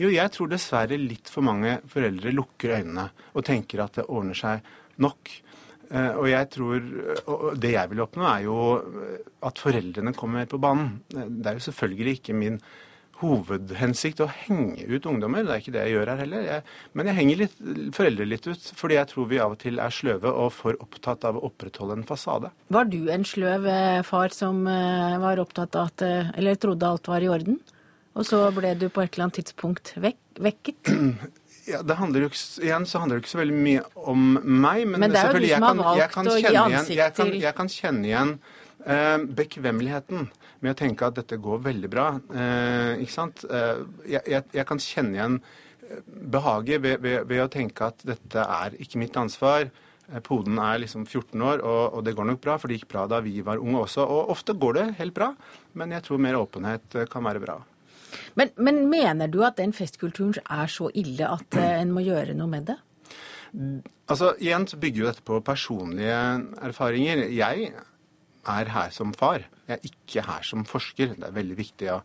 [0.00, 4.38] Jo, jeg tror dessverre litt for mange foreldre lukker øynene og tenker at det ordner
[4.38, 4.64] seg
[5.04, 5.34] nok.
[5.92, 6.86] Eh, og jeg tror,
[7.28, 8.56] og Det jeg vil oppnå, er jo
[9.44, 11.02] at foreldrene kommer mer på banen.
[11.08, 12.58] Det er jo selvfølgelig ikke min
[13.22, 15.44] hovedhensikt å henge ut ungdommer.
[15.46, 16.46] Det er ikke det jeg gjør her heller.
[16.48, 16.64] Jeg,
[16.98, 17.60] men jeg henger litt,
[17.94, 21.28] foreldre litt ut, fordi jeg tror vi av og til er sløve og for opptatt
[21.28, 22.50] av å opprettholde en fasade.
[22.74, 27.12] Var du en sløv eh, far som eh, var opptatt av at Eller trodde alt
[27.12, 27.60] var i orden?
[28.18, 30.90] Og så ble du på et eller annet tidspunkt vek, vekket?
[31.66, 34.86] Ja, det handler jo ikke, igjen så handler det ikke så veldig mye om meg.
[34.88, 36.24] Men, Men selvfølgelig, jeg kan- jeg kan
[36.72, 38.38] igjen- jeg kan, Jeg kan kjenne igjen
[38.86, 40.28] eh, bekvemmeligheten
[40.60, 42.06] med å tenke at dette går veldig bra.
[42.34, 43.44] Eh, ikke sant?
[43.48, 45.40] Eh, jeg, jeg, jeg kan kjenne igjen
[45.88, 46.00] eh,
[46.34, 49.70] behaget ved, ved, ved å tenke at dette er ikke mitt ansvar.
[50.12, 52.88] Eh, Poden er liksom 14 år, og, og det går nok bra, for det gikk
[52.90, 54.02] bra da vi var unge også.
[54.02, 55.32] Og ofte går det helt bra,
[55.74, 57.60] men jeg tror mer åpenhet eh, kan være bra.
[58.38, 62.36] Men, men mener du at den festkulturen er så ille at eh, en må gjøre
[62.38, 62.78] noe med det?
[64.08, 66.20] Altså, Igjen så bygger jo dette på personlige
[66.64, 67.26] erfaringer.
[67.32, 67.72] Jeg
[68.48, 69.44] er her som far.
[69.68, 71.14] Jeg er ikke her som forsker.
[71.18, 72.00] Det er veldig viktig å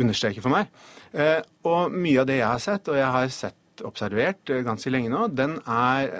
[0.00, 0.70] understreke for meg.
[1.12, 4.90] Eh, og mye av det jeg har sett, og jeg har sett observert eh, ganske
[4.92, 6.12] lenge nå, den er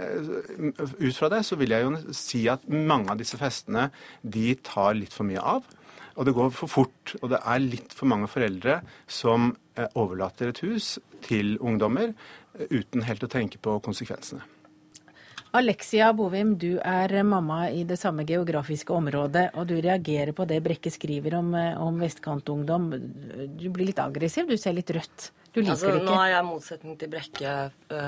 [0.74, 3.88] Ut fra det så vil jeg jo si at mange av disse festene
[4.22, 5.66] de tar litt for mye av.
[6.14, 7.14] Og det går for fort.
[7.22, 10.96] Og det er litt for mange foreldre som eh, overlater et hus
[11.26, 14.44] til ungdommer eh, uten helt å tenke på konsekvensene.
[15.54, 20.58] Alexia Bovim, du er mamma i det samme geografiske området, og du reagerer på det
[20.64, 22.90] Brekke skriver om, eh, om vestkantungdom.
[23.54, 25.30] Du blir litt aggressiv, du ser litt rødt.
[25.54, 26.20] Du liker Altså, det nå ikke.
[26.20, 27.50] er jeg i motsetning til Brekke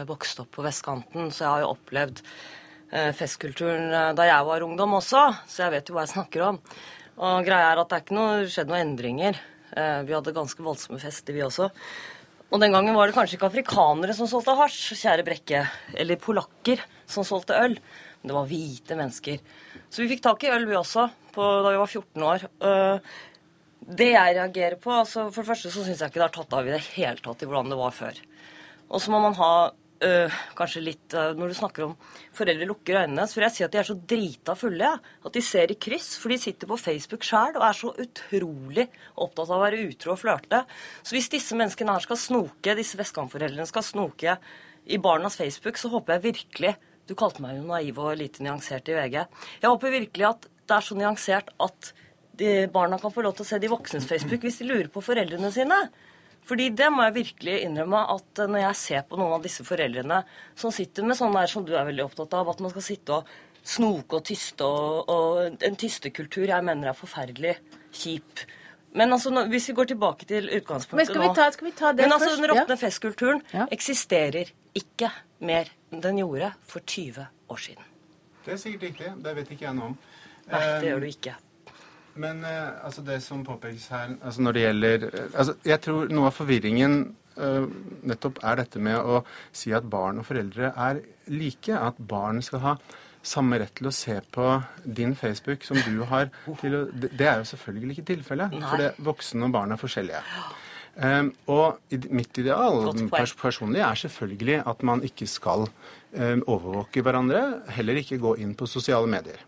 [0.08, 2.22] vokst opp på vestkanten, så jeg har jo opplevd
[3.16, 6.60] festkulturen øh, da jeg var ungdom også, så jeg vet jo hva jeg snakker om.
[7.16, 9.40] Og greia er at det er ikke noe, skjedd noen endringer.
[9.72, 11.70] Eh, vi hadde ganske voldsomme fester, vi også.
[12.46, 15.62] Og den gangen var det kanskje ikke afrikanere som solgte hasj, kjære Brekke,
[15.98, 17.74] eller polakker som solgte øl.
[18.20, 19.40] Men det var hvite mennesker.
[19.90, 22.46] Så vi fikk tak i øl, vi også, på, da vi var 14 år.
[23.86, 26.54] Det jeg reagerer på altså For det første så syns jeg ikke det har tatt
[26.58, 28.18] av i det hele tatt i hvordan det var før.
[28.86, 29.50] Og så må man ha
[30.04, 31.94] øh, kanskje litt øh, Når du snakker om
[32.36, 34.90] foreldre lukker øynene, så vil jeg si at de er så drita fulle.
[34.92, 34.96] Ja.
[35.24, 38.88] At de ser i kryss, for de sitter på Facebook sjæl og er så utrolig
[39.14, 40.64] opptatt av å være utro og flørte.
[41.02, 44.38] Så hvis disse menneskene her skal snoke, disse vestkantforeldrene skal snoke
[44.86, 48.88] i barnas Facebook, så håper jeg virkelig Du kalte meg jo naiv og lite nyansert
[48.90, 49.20] i VG.
[49.62, 51.92] Jeg håper virkelig at det er så nyansert at
[52.36, 55.02] de barna kan få lov til å se de voksnes Facebook hvis de lurer på
[55.04, 55.78] foreldrene sine.
[56.46, 59.64] Fordi det må jeg virkelig innrømme at eh, når jeg ser på noen av disse
[59.66, 60.20] foreldrene
[60.54, 63.16] som sitter med sånn der som du er veldig opptatt av, at man skal sitte
[63.20, 63.32] og
[63.66, 67.56] snoke og tyste og, og en tystekultur jeg mener er forferdelig
[67.98, 68.44] kjip.
[68.96, 71.72] Men altså, nå- hvis vi går tilbake til utgangspunktet Men skal vi ta, skal vi
[71.76, 73.66] ta det Men altså, den råtne festkulturen Ja.
[73.74, 77.82] eksisterer ikke mer enn den gjorde for 20 år siden.
[78.46, 79.10] Det er sikkert riktig.
[79.26, 79.98] Det vet ikke jeg noe om.
[80.46, 81.34] Nei, det Eh, gjør du ikke.
[82.16, 86.08] Men eh, altså det som påpekes her altså når det gjelder eh, altså Jeg tror
[86.12, 87.66] noe av forvirringen Uh,
[88.08, 89.18] nettopp er dette med å
[89.52, 91.68] si at barn og foreldre er like.
[91.68, 92.70] At barn skal ha
[93.20, 94.46] samme rett til å se på
[94.88, 96.30] din Facebook som du har.
[96.62, 98.56] til å, Det er jo selvfølgelig ikke tilfellet.
[98.70, 100.22] For det, voksne og barn er forskjellige.
[100.96, 105.68] Um, og i- mitt ideal pers personlig er selvfølgelig at man ikke skal
[106.16, 107.44] um, overvåke hverandre.
[107.68, 109.44] Heller ikke gå inn på sosiale medier.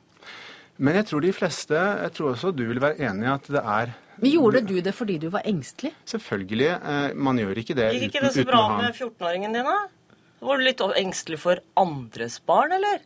[0.78, 3.62] Men jeg tror de fleste, jeg tror også du vil være enig i at det
[3.62, 5.92] er Men Gjorde du det fordi du var engstelig?
[6.06, 6.70] Selvfølgelig.
[6.78, 10.16] Eh, man gjør ikke det uten Gikk ikke det så bra med 14-åringen din, da?
[10.38, 13.02] Var du litt engstelig for andres barn, eller?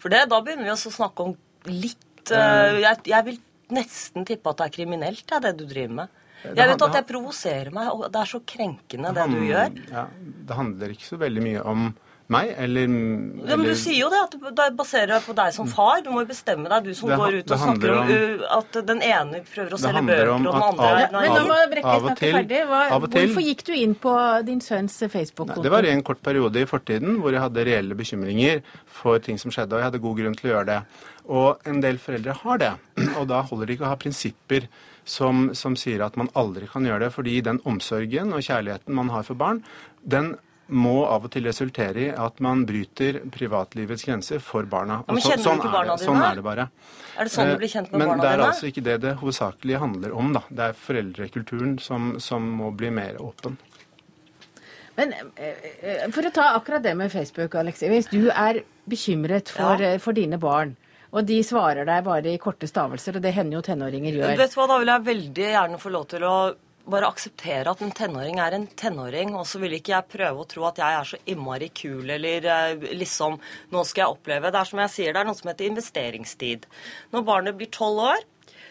[0.00, 1.36] For det, da begynner vi også å snakke om
[1.68, 3.40] litt uh, jeg, jeg vil
[3.74, 6.20] nesten tippe at det er kriminelt, ja, det du driver med.
[6.40, 9.74] Jeg vet at jeg provoserer meg, og det er så krenkende, det du gjør.
[9.90, 10.06] Ja,
[10.48, 11.90] det handler ikke så veldig mye om
[12.30, 12.86] meg, eller,
[13.50, 16.00] Ja, men Du sier jo det, at det baserer deg på deg som far.
[16.04, 18.58] Du må jo bestemme deg, du som Det går ut og snakker om, om- uh,
[18.58, 21.58] at den ene prøver å selge bøker, og den andre av- er Men nå må
[21.74, 22.60] Brekke og snakke til- ferdig.
[22.70, 25.62] Hva, av og til- hvorfor gikk du inn på din sønns Facebook-konto?
[25.62, 29.50] Det var en kort periode i fortiden hvor jeg hadde reelle bekymringer for ting som
[29.50, 30.82] skjedde, og jeg hadde god grunn til å gjøre det.
[31.30, 32.72] Og en del foreldre har det,
[33.18, 34.68] og da holder det ikke å ha prinsipper
[35.04, 39.08] som, som sier at man aldri kan gjøre det, fordi den omsorgen og kjærligheten man
[39.08, 39.62] har for barn,
[40.06, 40.36] den
[40.70, 45.02] må av og til resultere i at man bryter privatlivets grenser for barna.
[45.06, 46.06] Ja, men kjenner så- kjenner du sånn ikke er barna dine?
[46.08, 46.68] Sånn er det bare.
[47.18, 48.46] Er det sånn du Eh, blir kjent med Men barna det er dine?
[48.50, 50.42] altså ikke det det hovedsakelig handler om, da.
[50.50, 53.56] Det er foreldrekulturen som, som må bli mer åpen.
[54.96, 57.88] Men eh, eh, for å ta akkurat det med Facebook, Alexi.
[57.88, 59.98] Hvis du er bekymret for, Ja.
[59.98, 60.76] for dine barn,
[61.12, 64.54] og de svarer deg bare i korte stavelser, og det hender jo tenåringer gjør Vet
[64.54, 66.54] du hva, Da vil jeg veldig gjerne få lov til å
[66.88, 69.34] bare akseptere at en tenåring er en tenåring.
[69.38, 72.50] Og så vil ikke jeg prøve å tro at jeg er så innmari kul eller
[72.54, 73.38] eh, liksom
[73.70, 74.50] Nå skal jeg oppleve.
[74.50, 76.68] Det er som jeg sier, det er noe som heter investeringstid.
[77.14, 78.28] Når barnet blir tolv år,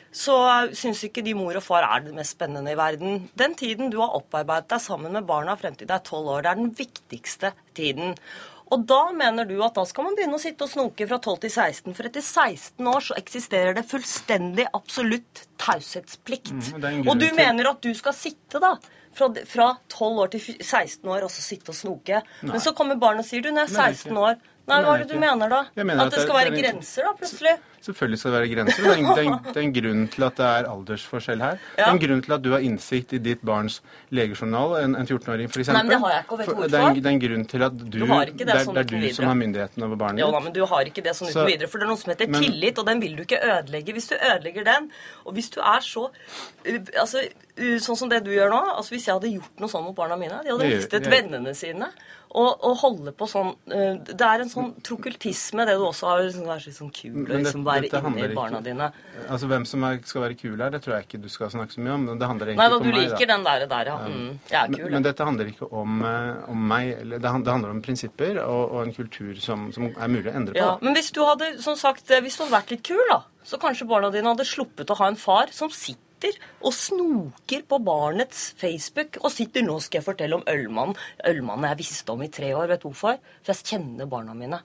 [0.10, 0.36] så
[0.74, 3.28] syns ikke de mor og far er det mest spennende i verden.
[3.38, 6.45] Den tiden du har opparbeidet deg sammen med barna frem til du er tolv år,
[6.45, 8.15] det er den viktigste tiden.
[8.71, 11.39] Og da mener du at da skal man begynne å sitte og snoke fra 12
[11.45, 16.51] til 16, for etter 16 år så eksisterer det fullstendig absolutt taushetsplikt.
[16.53, 18.75] Mm, og du til- mener at du skal sitte da
[19.13, 22.21] fra fra 12 år til 16 år og så sitte og snoke.
[22.43, 24.36] Men så kommer barnet og sier du, når jeg er 16 år
[24.69, 25.63] Nei, hva er det du mener da?
[25.75, 27.58] Mener at det skal være grenser, da, plutselig?
[27.79, 28.84] Selvfølgelig skal det være grenser.
[28.84, 31.43] Det er, en, det, er en, det er en grunn til at det er aldersforskjell
[31.45, 31.62] her.
[31.77, 33.77] Det er en grunn til at du har innsikt i ditt barns
[34.15, 35.69] legejournal, en, en 14-åring f.eks.
[35.71, 36.60] Nei, men det har jeg ikke, For-?
[36.60, 38.65] Det er, det er en grunn til at du, Du har ikke det det, er,
[38.67, 39.15] sånn det er du videre.
[39.15, 41.71] som har myndigheten over barnet Jo da, men du har ikke det sånn uten videre.
[41.71, 43.95] For det er noe som heter Men- tillit, og den vil du ikke ødelegge.
[43.95, 44.91] Hvis du ødelegger den,
[45.23, 46.10] og hvis du er så
[46.99, 47.23] altså,
[47.84, 50.15] Sånn som det du gjør nå altså Hvis jeg hadde gjort noe sånn mot barna
[50.19, 51.89] mine, de hadde mistet vennene sine.
[52.29, 56.19] Og, og holde på sånn uh, Det er en sånn trokultisme, det du også har.
[56.27, 58.91] Liksom, det så sånn kul å liksom være inni barna ikke- dine.
[59.25, 61.73] Altså Hvem som er, skal være kul her, det tror jeg ikke du skal snakke
[61.73, 62.05] så mye om.
[62.05, 63.09] men Det handler egentlig Nei da, du om meg.
[63.09, 63.97] liker den der, der ja.
[64.05, 64.91] Mm, jeg er kul.
[64.91, 66.89] men men dette handler ikke om, eh, om meg.
[66.99, 70.35] Eller det, det handler om prinsipper og, og en kultur som, som er mulig å
[70.35, 70.59] endre på.
[70.59, 73.21] Ja, men hvis du hadde som sagt, eh, hvis du hadde vært litt kul, da,
[73.47, 76.09] så kanskje barna dine hadde sluppet å ha en far som sitter
[76.62, 80.95] og snoker på barnets Facebook og sitter 'Nå skal jeg fortelle om ølmannen'.
[81.27, 82.67] Ølmannen jeg visste om i tre år.
[82.67, 83.17] Vet du hvorfor?
[83.43, 84.60] For jeg kjenner barna mine.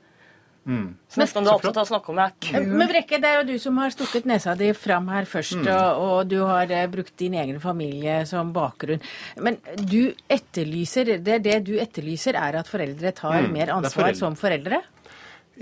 [0.67, 0.95] Mm.
[1.11, 3.25] Så nesten du er opptatt av å snakke om jeg er kul Men Brekke, det
[3.29, 5.69] er jo du som har stukket nesa di fram her først, Mm.
[5.69, 8.99] og, og du har eh, brukt din egen familie som bakgrunn.
[9.37, 13.91] Men du etterlyser, det, det du etterlyser, er at foreldre tar Mm, mer er ansvar
[14.15, 14.17] foreldre.
[14.17, 14.83] som foreldre?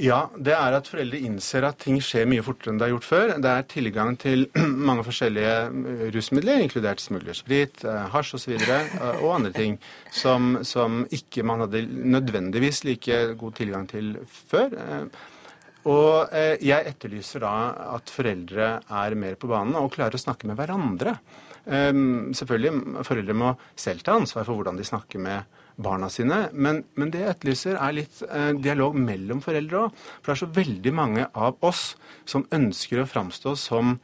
[0.01, 3.09] Ja, det er at foreldre innser at ting skjer mye fortere enn det har gjort
[3.09, 3.33] før.
[3.45, 4.47] Det er tilgang til
[4.89, 9.77] mange forskjellige eh, rusmidler, inkludert smuglersprit, eh, hasj osv., og, og andre ting
[10.09, 14.17] som, som ikke man hadde nødvendigvis like god tilgang til
[14.49, 14.73] før.
[14.73, 15.29] Eh,
[15.91, 17.55] Og eh, jeg etterlyser da
[17.97, 21.17] at foreldre er mer på banen og klarer å snakke med hverandre.
[21.63, 26.83] Um, selvfølgelig, foreldre må selv ta ansvar for hvordan de snakker med barna sine, men,
[26.99, 30.01] men det jeg etterlyser er litt eh, dialog mellom foreldre òg.
[30.21, 31.93] For det er så veldig mange av oss
[32.29, 33.97] som ønsker å framstå som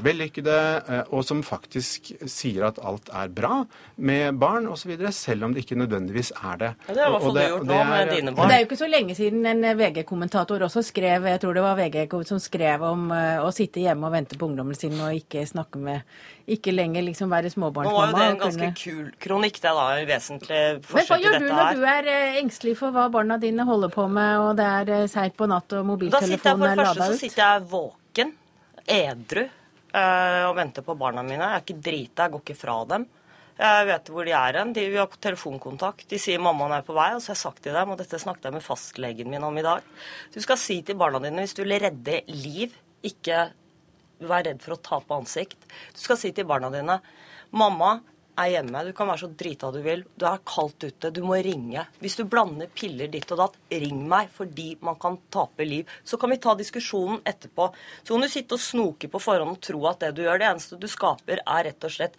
[0.00, 0.56] vellykkede,
[0.88, 3.64] eh, og som faktisk sier at alt er bra
[3.98, 6.70] med barn osv., selv om det ikke nødvendigvis er det.
[6.88, 8.48] Ja, det har i hvert fall du gjort nå med er- dine barn.
[8.48, 11.76] det er jo ikke så lenge siden en VG-kommentator også skrev jeg tror det var
[11.76, 15.46] VG som skrev om eh, å sitte hjemme og vente på ungdommen sin og ikke
[15.46, 16.02] snakke med
[16.48, 19.84] Ikke lenger liksom være Nå var jo det en ganske kunne- kul kronikk, det da.
[19.98, 21.74] En vesentlig Men hva forskjell til gjør du når her.
[21.74, 25.06] du er eh, engstelig for hva barna dine holder på med, og det er eh,
[25.06, 27.62] seint på natt og mobiltelefonen Da sitter jeg for det er første så sitter jeg
[27.70, 28.32] våken,
[28.88, 29.61] edru, eh,
[29.92, 31.44] og venter på barna mine.
[31.44, 33.04] Jeg er ikke drita, jeg går ikke fra dem.
[33.62, 34.72] Jeg vet hvor de er hen.
[34.74, 36.06] Vi har telefonkontakt.
[36.10, 38.20] De sier mammaen er på vei, og så har jeg sagt til dem, og dette
[38.20, 39.84] snakket jeg med fastlegen min om i dag
[40.32, 42.72] Du skal si til barna dine hvis du vil redde liv,
[43.04, 43.50] ikke
[44.22, 45.68] vær redd for å tape ansikt.
[45.92, 47.00] Du skal si til barna dine
[47.52, 47.98] Mamma
[48.38, 48.84] er hjemme.
[48.86, 50.04] Du kan være så drita du vil.
[50.16, 51.10] Du er kaldt ute.
[51.14, 51.84] Du må ringe.
[52.02, 55.90] Hvis du blander piller ditt og datt, ring meg fordi man kan tape liv.
[56.04, 57.68] Så kan vi ta diskusjonen etterpå.
[58.02, 60.48] Så kan du sitte og snoke på forhånd og tro at det du gjør, det
[60.52, 62.18] eneste du skaper, er rett og slett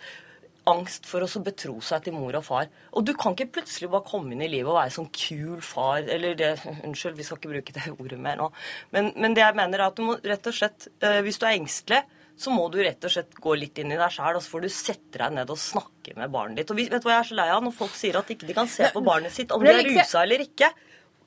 [0.69, 2.69] angst for å betro seg til mor og far.
[2.95, 6.04] Og du kan ikke plutselig bare komme inn i livet og være sånn kul far,
[6.08, 6.54] eller det
[6.88, 8.49] Unnskyld, vi skal ikke bruke det ordet mer nå.
[8.95, 11.47] Men, men det jeg mener er at du må rett og slett, eh, hvis du
[11.47, 12.04] er engstelig,
[12.39, 14.65] så må du rett og slett gå litt inn i deg sjæl, og så får
[14.65, 16.73] du sette deg ned og snakke med barnet ditt.
[16.73, 17.63] Og vet du hva jeg er så lei av?
[17.63, 20.23] Når folk sier at ikke de kan se på barnet sitt, om de er rusa
[20.25, 20.71] eller ikke.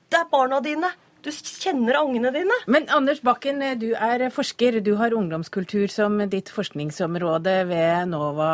[0.07, 0.91] Det er barna dine.
[1.27, 2.55] Du kjenner ungene dine.
[2.71, 4.79] Men Anders Bakken, eh, du er forsker.
[4.85, 8.53] Du har ungdomskultur som ditt forskningsområde ved NOVA.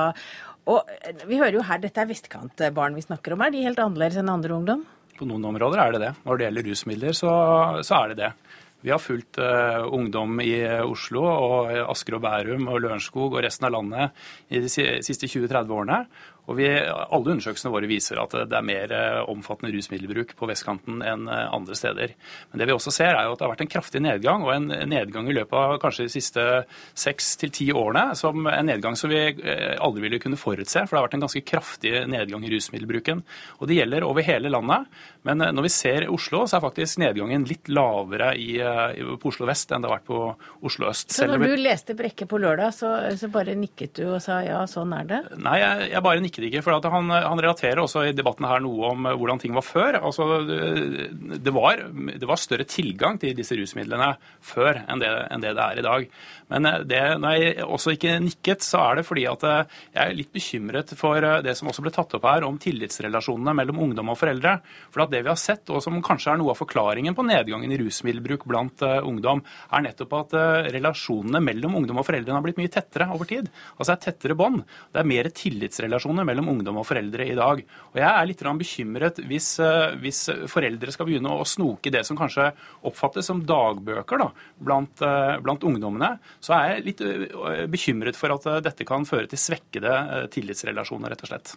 [0.72, 3.44] Og eh, vi hører jo her, dette er vestkantbarn vi snakker om.
[3.44, 4.86] Er de helt annerledes enn andre ungdom?
[5.18, 6.12] På noen områder er det det.
[6.24, 7.32] Når det gjelder rusmidler, så,
[7.84, 8.32] så er det det.
[8.82, 13.68] Vi har fulgt eh, ungdom i Oslo og Asker og Bærum og Lørenskog og resten
[13.68, 16.00] av landet i de siste 20-30 årene.
[16.50, 20.98] Og vi, alle undersøkelsene våre viser at det er mer eh, omfattende rusmiddelbruk på vestkanten
[21.06, 22.14] enn eh, andre steder.
[22.50, 24.54] Men det vi også ser er jo at det har vært en kraftig nedgang, og
[24.56, 26.46] en nedgang i løpet av kanskje de siste
[26.98, 28.16] seks til ti årene.
[28.18, 31.26] som En nedgang som vi eh, aldri ville kunne forutse, for det har vært en
[31.28, 33.22] ganske kraftig nedgang i rusmiddelbruken.
[33.60, 34.90] Og det gjelder over hele landet.
[35.22, 39.70] Men når vi ser Oslo, så er faktisk nedgangen litt lavere i, på Oslo vest
[39.70, 40.18] enn det har vært på
[40.66, 41.14] Oslo øst.
[41.14, 44.64] Så når du leste Brekke på lørdag, så, så bare nikket du og sa ja,
[44.66, 45.20] sånn er det?
[45.38, 46.62] Nei, jeg, jeg bare nikket ikke.
[46.64, 50.00] For han, han relaterer også i debatten her noe om eh, hvordan ting var før.
[50.00, 55.52] Altså, det, var, det var større tilgang til disse rusmidlene før enn det, enn det
[55.58, 56.08] det er i dag.
[56.52, 60.02] Men eh, det, når jeg også ikke nikket, så er det fordi at eh, jeg
[60.02, 63.80] er litt bekymret for eh, det som også ble tatt opp her om tillitsrelasjonene mellom
[63.86, 64.58] ungdom og foreldre.
[64.92, 67.72] For at det vi har sett, og som kanskje er noe av forklaringen på nedgangen
[67.72, 70.34] i rusmiddelbruk blant ungdom, er nettopp at
[70.74, 73.48] relasjonene mellom ungdom og foreldrene har blitt mye tettere over tid.
[73.76, 74.62] Altså det er tettere bånd.
[74.92, 77.62] Det er mer tillitsrelasjoner mellom ungdom og foreldre i dag.
[77.92, 79.48] Og jeg er litt bekymret hvis,
[80.02, 82.50] hvis foreldre skal begynne å snoke det som kanskje
[82.88, 84.28] oppfattes som dagbøker da,
[84.58, 85.04] blant,
[85.44, 87.02] blant ungdommene, så er jeg litt
[87.70, 91.54] bekymret for at dette kan føre til svekkede tillitsrelasjoner, rett og slett.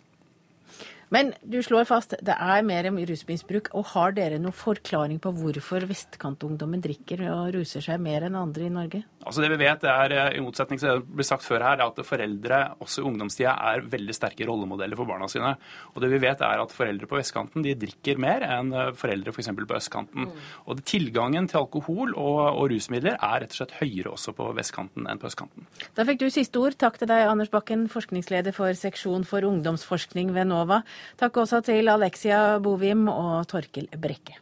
[1.14, 3.72] Men du slår fast det er mer rusmisbruk.
[3.78, 8.68] Og har dere noen forklaring på hvorfor vestkantungdommen drikker og ruser seg mer enn andre
[8.68, 9.04] i Norge?
[9.26, 11.80] Altså det vi vet er, eh, I motsetning til det som ble sagt før her,
[11.80, 15.56] er at foreldre også i ungdomstida er veldig sterke rollemodeller for barna sine.
[15.94, 19.34] Og det vi vet er at Foreldre på vestkanten de drikker mer enn eh, foreldre
[19.34, 19.52] f.eks.
[19.56, 20.28] For på østkanten.
[20.28, 20.46] Mm.
[20.68, 25.08] Og Tilgangen til alkohol og, og, rusmidler er rett og slett høyere også på vestkanten
[25.10, 25.68] enn på østkanten.
[25.98, 26.76] Da fikk du siste ord.
[26.82, 30.82] Takk til deg, Anders Bakken, forskningsleder for seksjon for ungdomsforskning ved NOVA.
[31.20, 34.40] Takk også til Alexia Bovim og Torkil Brekke.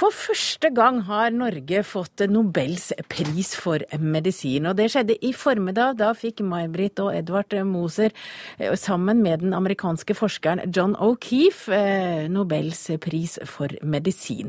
[0.00, 4.64] For første gang har Norge fått Nobels pris for medisin.
[4.70, 5.98] Og det skjedde i formiddag.
[6.00, 8.08] Da fikk May-Britt og Edvard Moser
[8.56, 14.48] eh, sammen med den amerikanske forskeren John O'Keefe eh, Nobels pris for medisin.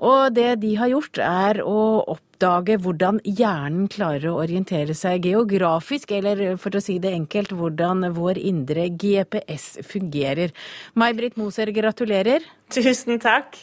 [0.00, 1.76] Og det de har gjort, er å
[2.16, 8.14] oppdage hvordan hjernen klarer å orientere seg geografisk, eller for å si det enkelt, hvordan
[8.16, 10.56] vår indre GPS fungerer.
[10.96, 12.48] May-Britt Moser, gratulerer.
[12.72, 13.60] Tusen takk.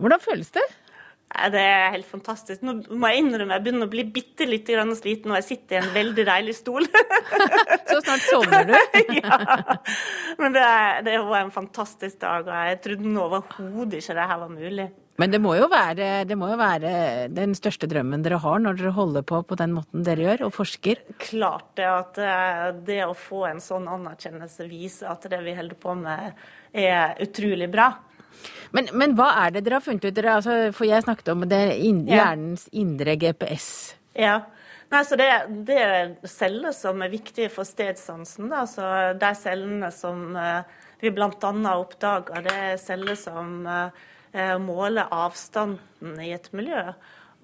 [0.00, 0.64] Hvordan føles det?
[1.34, 2.62] Det er helt fantastisk.
[2.62, 5.80] Nå må jeg innrømme jeg begynner å bli bitte litt sliten, og jeg sitter i
[5.80, 6.86] en veldig deilig stol.
[7.90, 8.74] Så snart sovner du?
[9.18, 9.38] ja.
[10.38, 10.68] Men det,
[11.08, 14.88] det, var en fantastisk dag, og jeg trodde overhodet ikke det her var mulig.
[15.18, 16.94] Men det må, være, det må jo være
[17.30, 20.56] den største drømmen dere har når dere holder på på den måten dere gjør, og
[20.56, 21.04] forsker?
[21.22, 21.90] Klart det.
[21.90, 26.34] At eh, det å få en sånn anerkjennelse viser at det vi holder på med
[26.74, 27.92] er utrolig bra.
[28.74, 30.14] Men, men, hva er det dere har funnet ut?
[30.16, 33.68] Dere, altså, for jeg snakket om det hjernens indre GPS.
[34.18, 34.40] Ja.
[34.92, 35.28] Nei, så det,
[35.66, 38.50] det, er celler som er viktige for stedsansen.
[38.52, 38.64] Da.
[38.70, 38.84] Så
[39.18, 40.62] de cellene som uh,
[41.02, 41.30] vi bl.a.
[41.74, 44.04] oppdager, det er celler som uh,
[44.62, 46.88] måler avstanden i et miljø.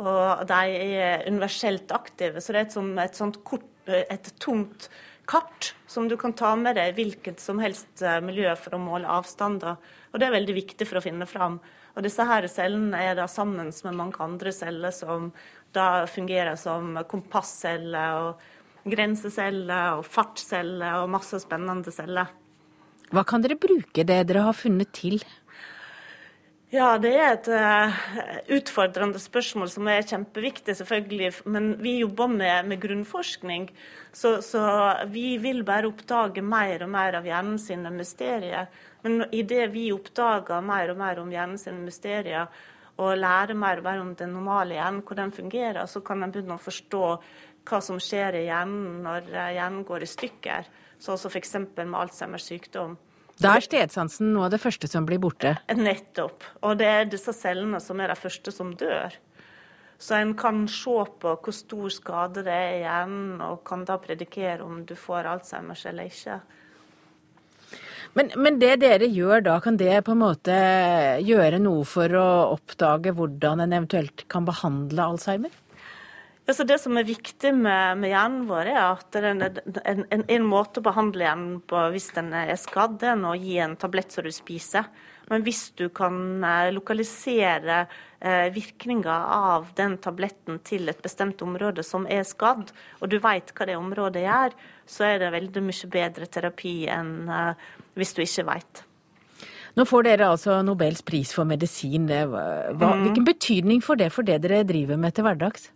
[0.01, 0.61] Og de
[0.97, 4.89] er universelt aktive, så det er et, som, et sånt kort, et tomt
[5.29, 9.11] kart som du kan ta med deg i hvilket som helst miljø for å måle
[9.11, 9.77] avstander.
[10.11, 11.61] Og det er veldig viktig for å finne fram.
[11.95, 15.31] Og disse her cellene er da sammen med mange andre celler som
[15.75, 22.31] da fungerer som kompassceller og grenseceller og fartsceller og masse spennende celler.
[23.11, 25.19] Hva kan dere bruke det dere har funnet til?
[26.71, 27.97] Ja, det er et uh,
[28.55, 31.33] utfordrende spørsmål som er kjempeviktig, selvfølgelig.
[31.51, 33.67] Men vi jobber med, med grunnforskning,
[34.15, 34.63] så, så,
[35.11, 38.71] vi vil bare oppdage mer og mer av hjernen sine mysterier.
[39.03, 42.47] Men idet vi oppdager mer og mer om hjernen sine mysterier,
[43.01, 46.31] og lærer mer og mer om den normale hjernen, hvordan den fungerer, så kan en
[46.31, 47.05] begynne å forstå
[47.67, 50.71] hva som skjer i hjernen når eh, hjernen går i stykker.
[51.03, 51.57] Sånn som f.eks.
[51.81, 52.95] med Alzheimers sykdom.
[53.41, 55.55] Da er stedsansen noe av det første som blir borte?
[55.73, 56.45] Nettopp.
[56.61, 59.17] Og det er disse cellene som er de første som dør.
[60.01, 63.99] Så en kan se på hvor stor skade det er i hjernen, og kan da
[64.01, 66.41] predikere om du får Alzheimers eller ikke.
[68.17, 70.55] Men, men, det dere gjør da, kan det på en måte
[71.23, 75.53] gjøre noe for å oppdage hvordan en eventuelt kan behandle Alzheimer?
[76.51, 80.47] Altså det som er viktig med, med hjernen vår, er at en, en, en, en,
[80.51, 84.27] måte å behandle hjernen på hvis den er skadd, er å gi en tablett som
[84.27, 84.89] du spiser.
[85.31, 87.85] Men hvis du kan eh, lokalisere
[88.19, 93.55] eh, virkninga av den tabletten til et bestemt område som er skadd, og du vet
[93.55, 98.25] hva det området gjør, så er det veldig mye bedre terapi enn eh, hvis du
[98.27, 98.87] ikke veit.
[99.79, 102.11] Nå får dere altså Nobels pris for medisin.
[102.11, 103.05] Hva, mm.
[103.07, 105.71] Hvilken betydning får det for det dere driver med til hverdags?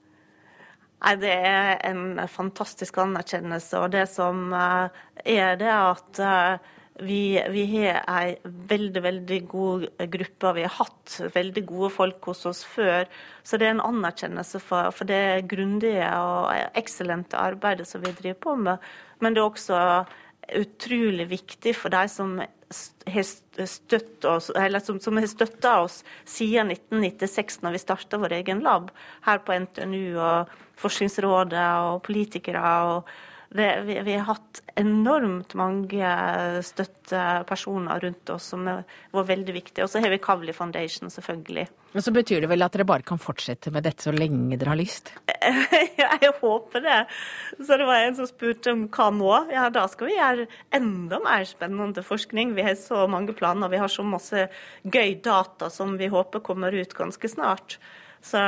[1.05, 3.83] Nei, Det er en fantastisk anerkjennelse.
[3.83, 5.03] Og det som eh,
[5.37, 6.71] er det at eh,
[7.05, 10.55] vi, vi har ei veldig veldig god gruppe.
[10.57, 13.05] Vi har hatt veldig gode folk hos oss før.
[13.43, 18.41] Så det er en anerkjennelse for, for det grundige og eksellente arbeidet som vi driver
[18.47, 18.93] på med.
[19.21, 19.81] Men det er også
[20.55, 23.25] utrolig viktig for de som har
[23.67, 28.91] støtta oss, oss siden 1996, når vi starta vår egen lab
[29.27, 32.64] her på NTNU, og Forskningsrådet og politikere.
[32.91, 33.14] og
[33.55, 36.09] det, vi, vi, har hatt enormt mange
[36.66, 39.85] støttepersoner rundt oss som var veldig viktige.
[39.85, 41.68] Og så har vi Kavli Foundation, selvfølgelig.
[41.95, 44.72] Og Så betyr det vel at dere bare kan fortsette med dette så lenge dere
[44.72, 45.12] har lyst?
[46.03, 46.99] jeg håper det.
[47.61, 49.33] Så det var en som spurte om hva nå?
[49.55, 52.57] Ja, da skal vi gjøre enda mer spennende forskning.
[52.59, 54.49] Vi har så mange planer, vi har så masse
[54.83, 57.79] gøy data som vi håper kommer ut ganske snart.
[58.25, 58.41] Så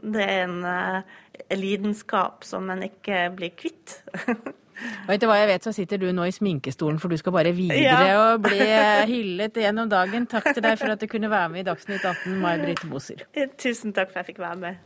[0.00, 1.16] det er en eh,
[1.58, 3.98] lidenskap som en ikke blir kvitt.
[5.06, 7.52] Og etter hva jeg vet, så sitter du nå i sminkestolen, for du skal bare
[7.54, 8.16] videre ja.
[8.24, 10.26] og bli eh, hyllet gjennom dagen.
[10.30, 13.22] Takk til deg for at du kunne være med i Dagsnytt 18, May-Britt Moser.
[13.60, 14.82] Tusen takk for at jeg fikk være med.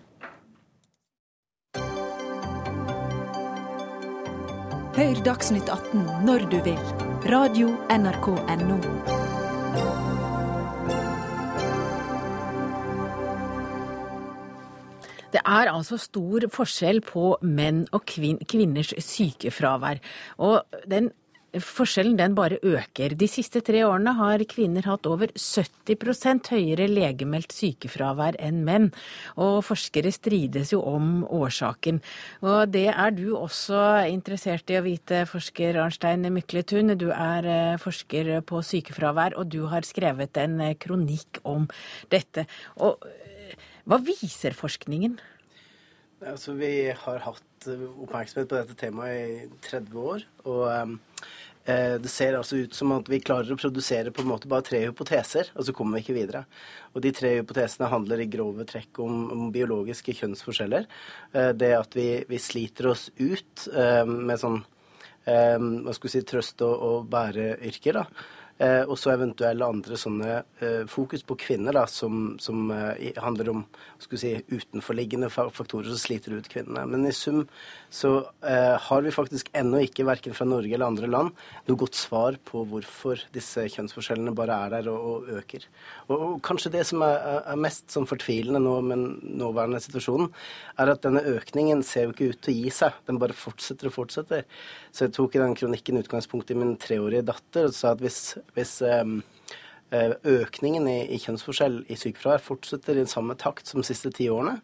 [4.98, 6.84] Hør Dagsnytt 18 når du vil.
[7.30, 9.27] Radio NRK Radio.nrk.no.
[15.32, 20.00] Det er altså stor forskjell på menn og kvin kvinners sykefravær.
[20.40, 21.10] Og den
[21.64, 23.14] forskjellen den bare øker.
[23.16, 28.88] De siste tre årene har kvinner hatt over 70% høyere legemeldt sykefravær enn menn.
[29.40, 32.02] Og forskere strides jo om årsaken.
[32.44, 36.96] Og det er du også interessert i å vite, forsker Arnstein Mykletun.
[37.00, 41.68] Du er eh, forsker på sykefravær, og du har skrevet en kronikk om
[42.12, 42.44] dette.
[42.76, 43.00] Og
[43.88, 45.16] hva viser forskningen?
[46.28, 50.24] Altså, vi har hatt eh, oppmerksomhet på dette temaet i 30 år.
[50.50, 50.96] Og ehm,
[51.64, 54.66] eh, det ser altså ut som at vi klarer å produsere på en måte bare
[54.66, 56.44] tre hypoteser, og så kommer vi ikke videre.
[56.92, 60.88] Og de tre hypotesene handler i grove trekk om, om biologiske kjønnsforskjeller.
[61.32, 64.60] Eh, det at vi, vi, sliter oss ut eh, med sånn
[65.24, 68.02] eh, hva skal vi si, trøst- og, og bæreyrker.
[68.02, 68.28] da.
[68.58, 73.52] Eh, og så eventuelle andre sånne eh, fokus på kvinner da, som, som eh, handler
[73.52, 73.60] om
[74.02, 76.82] si, utenforliggende faktorer som sliter ut kvinnene.
[76.90, 77.44] Men i sum
[77.90, 81.96] så eh, har vi faktisk ennå ikke, verken fra Norge eller andre land, noe godt
[81.96, 85.68] svar på hvorfor disse kjønnsforskjellene bare er der og, og øker.
[86.08, 87.22] Og, og, kanskje det som er,
[87.54, 90.32] er mest sånn fortvilende nå med den nåværende situasjonen,
[90.82, 92.98] er at denne økningen ser jo ikke ut til å gi seg.
[93.06, 94.44] Den bare fortsetter og fortsetter.
[94.90, 98.20] Så jeg tok i den kronikken utgangspunkt i min treårige datter og sa at hvis
[98.56, 99.20] hvis ehm,
[99.94, 104.58] eh, økningen i, kjønnsforskjell i sykefravær fortsetter i samme takt som de siste ti årene,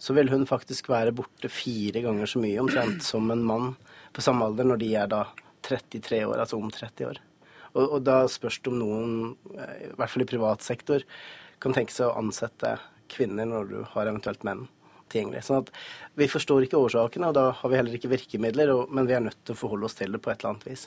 [0.00, 3.74] så vil hun faktisk være borte fire ganger så mye omtrent som en mann
[4.16, 5.26] på samme alder når de er da
[5.66, 7.20] 33 år, altså om 30 år.
[7.74, 9.12] Og, og da spørs det om noen,
[9.54, 11.04] eh, i hvert fall i privat sektor,
[11.60, 12.78] kan tenke seg å ansette
[13.10, 14.64] kvinner når du har eventuelt menn
[15.10, 15.44] tilgjengelig.
[15.46, 15.70] Sånn at
[16.18, 19.24] vi forstår ikke årsakene, og da har vi heller ikke virkemidler, og, men vi er
[19.24, 20.86] nødt til å forholde oss til det på et eller annet vis.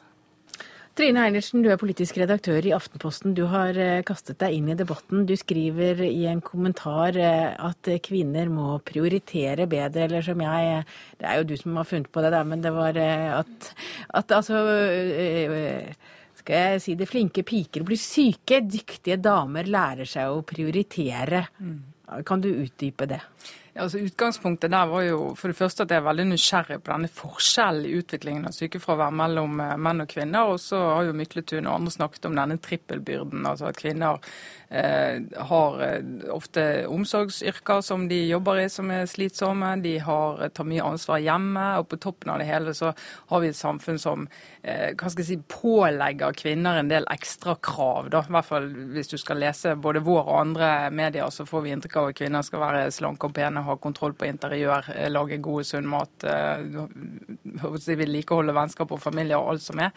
[0.93, 3.31] Trine Eilertsen, du er politisk redaktør i Aftenposten.
[3.33, 5.23] Du har eh, kastet deg inn i debatten.
[5.25, 10.83] Du skriver i en kommentar eh, at kvinner må prioritere bedre, eller som jeg
[11.17, 13.71] Det er jo du som har funnet på det, der, men det var eh, at,
[14.21, 14.61] at altså
[16.43, 21.47] skal jeg si det, flinke piker blir syke, dyktige damer lærer seg å prioritere.
[21.57, 21.77] Mm.
[22.21, 23.23] Kan du utdype det?
[23.73, 26.91] Ja, altså Utgangspunktet der var jo for det første at jeg er veldig nysgjerrig på
[26.91, 30.51] denne forskjellen i utviklingen av sykefravær mellom eh, menn og kvinner.
[30.53, 33.47] Og så har jo Mykletun og andre snakket om denne trippelbyrden.
[33.49, 34.21] Altså at kvinner
[35.37, 36.01] har eh,
[36.33, 39.75] ofte omsorgsyrker som de jobber i som er slitsomme.
[39.83, 41.65] De har, eh, tar mye ansvar hjemme.
[41.79, 42.93] Og på toppen av det hele så
[43.29, 44.27] har vi et samfunn som
[44.63, 48.07] hva skal jeg si, pålegger kvinner en del ekstra krav.
[48.13, 48.21] Da.
[48.23, 51.73] I hvert fall hvis du skal lese både vår og andre medier, så får vi
[51.75, 55.67] inntrykk av at kvinner skal være slanke og pene, ha kontroll på interiør, lage god,
[55.67, 56.15] sunn mat,
[57.99, 59.91] vedlikeholde vennskap og familie og alt som er.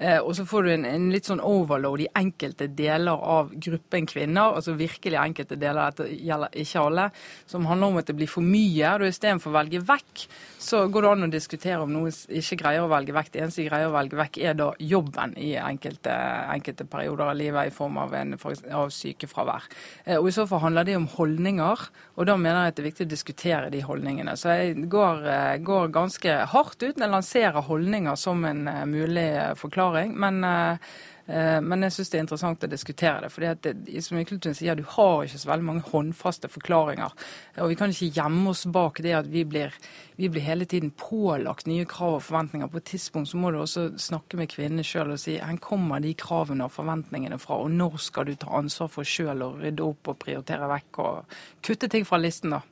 [0.00, 4.06] Eh, og så får du en, en, litt sånn overload i enkelte deler av gruppen
[4.08, 7.04] kvinner, altså virkelig enkelte deler, dette gjelder ikke alle,
[7.50, 8.94] som handler om at det blir for mye.
[8.96, 10.24] og Istedenfor å velge vekk,
[10.60, 13.32] så går det an å diskutere om noen ikke greier å velge vekk.
[13.34, 16.16] Det eneste de greier å velge vekk, er da jobben i enkelte,
[16.54, 18.32] enkelte perioder av livet i form av, en,
[18.80, 19.68] av sykefravær.
[20.06, 21.84] Eh, og I så fall handler det om holdninger,
[22.16, 24.38] og da mener jeg at det er viktig å diskutere de holdningene.
[24.40, 29.28] Så jeg går, eh, går ganske hardt ut når jeg lanserer holdninger som en mulig
[29.60, 30.14] forklaring forklaring.
[30.18, 30.78] Men, eh,
[31.26, 33.30] eh, men jeg syns det er interessant å diskutere det.
[33.30, 37.12] For som Yklutun sier, Du har ikke så veldig mange håndfaste forklaringer.
[37.58, 39.72] Og vi kan ikke gjemme oss bak det at vi blir,
[40.16, 42.68] vi blir hele tiden pålagt nye krav og forventninger.
[42.70, 46.00] På et tidspunkt så må du også snakke med kvinnene sjøl og si hvor kommer
[46.00, 49.82] de kravene og forventningene fra, og når skal du ta ansvar for sjøl å rydde
[49.82, 51.24] opp og prioritere vekk og
[51.62, 52.62] kutte ting fra listen, da.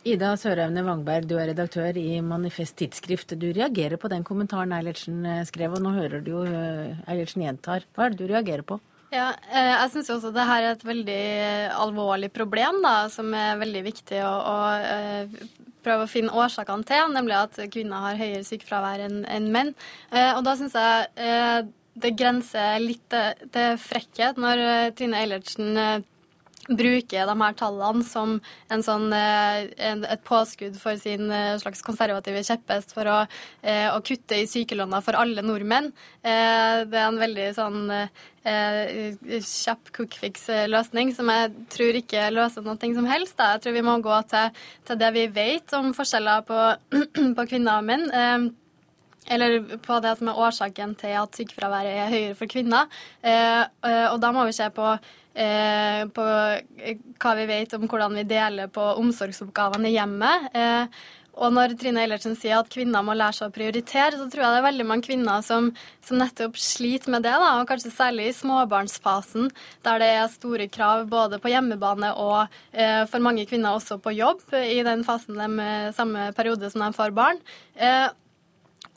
[0.00, 3.34] Ida Søraune Wangberg, du er redaktør i Manifest Tidsskrift.
[3.36, 7.44] Du reagerer på den kommentaren Eilertsen eh, skrev, og nå hører du jo eh, Eilertsen
[7.44, 7.84] gjentar.
[7.92, 8.78] Hva er det du reagerer på?
[9.12, 11.24] Ja, eh, jeg syns også det her er et veldig
[11.76, 17.36] alvorlig problem, da, som er veldig viktig å, å prøve å finne årsakene til, nemlig
[17.36, 19.74] at kvinner har høyere sykefravær enn en menn.
[20.12, 21.68] Og da syns jeg
[22.00, 23.16] det grenser litt
[23.52, 24.62] til frekkhet når
[24.96, 26.04] Trine Eilertsen
[26.76, 28.36] bruker de her tallene som
[28.70, 33.18] en sånn, eh, en, et påskudd for sin eh, slags konservative kjepphest for å,
[33.62, 35.90] eh, å, kutte i sykelønna for alle nordmenn.
[36.22, 37.80] Det er en veldig sånn
[38.40, 43.36] kjapp quickfix-løsning som jeg tror ikke løser noe som helst.
[43.38, 43.54] Da.
[43.54, 46.58] Jeg tror vi må gå til, til det vi vet om forskjeller på,
[47.38, 48.50] på kvinner og menn.
[49.28, 52.88] Eller på det som er årsaken til at sykefraværet er høyere for kvinner.
[53.20, 54.86] Og da må vi se på
[55.34, 56.26] eh, på
[57.20, 60.52] hva vi vet om hvordan vi deler på omsorgsoppgavene i hjemmet.
[60.56, 61.00] Eh,
[61.40, 64.52] Og når Trine Eilertsen sier at kvinner må lære seg å prioritere, så tror jeg
[64.52, 65.70] det er veldig mange kvinner som,
[66.04, 69.46] som nettopp sliter med det, da, og kanskje særlig i småbarnsfasen,
[69.86, 74.12] der det er store krav både på hjemmebane og eh, for mange kvinner også på
[74.18, 77.40] jobb i den fasen de samme periode som de får barn.
[77.78, 78.10] Eh,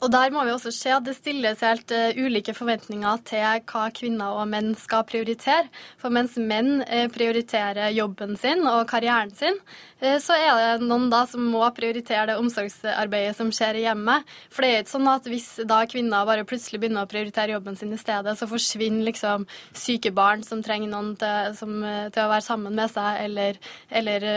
[0.02, 3.86] og der må vi også se at det stilles helt uh, ulike forventninger til hva
[3.94, 5.70] kvinner og menn skal prioritere.
[6.02, 9.56] For mens menn uh, prioriterer jobben sin og karrieren sin,
[10.02, 14.26] uh, så er det noen da som må prioritere det omsorgsarbeidet som skjer i hjemmet.
[14.52, 17.78] For det er ikke sånn at hvis da kvinner bare plutselig begynner å prioritere jobben
[17.80, 22.32] sin i stedet, så forsvinner liksom syke barn som trenger noen til, som, til å
[22.34, 23.62] være sammen med seg, eller,
[23.94, 24.28] eller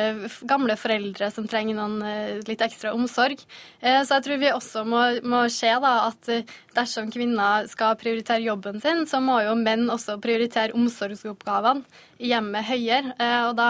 [0.48, 3.42] gamle foreldre som trenger noen litt ekstra omsorg.
[3.82, 8.44] så jeg tror vi også må, må skje da, at eh, dersom kvinner skal prioritere
[8.46, 11.84] jobben sin, så må jo menn også prioritere omsorgsoppgavene
[12.22, 13.14] i hjemmet høyere.
[13.18, 13.70] Eh, og da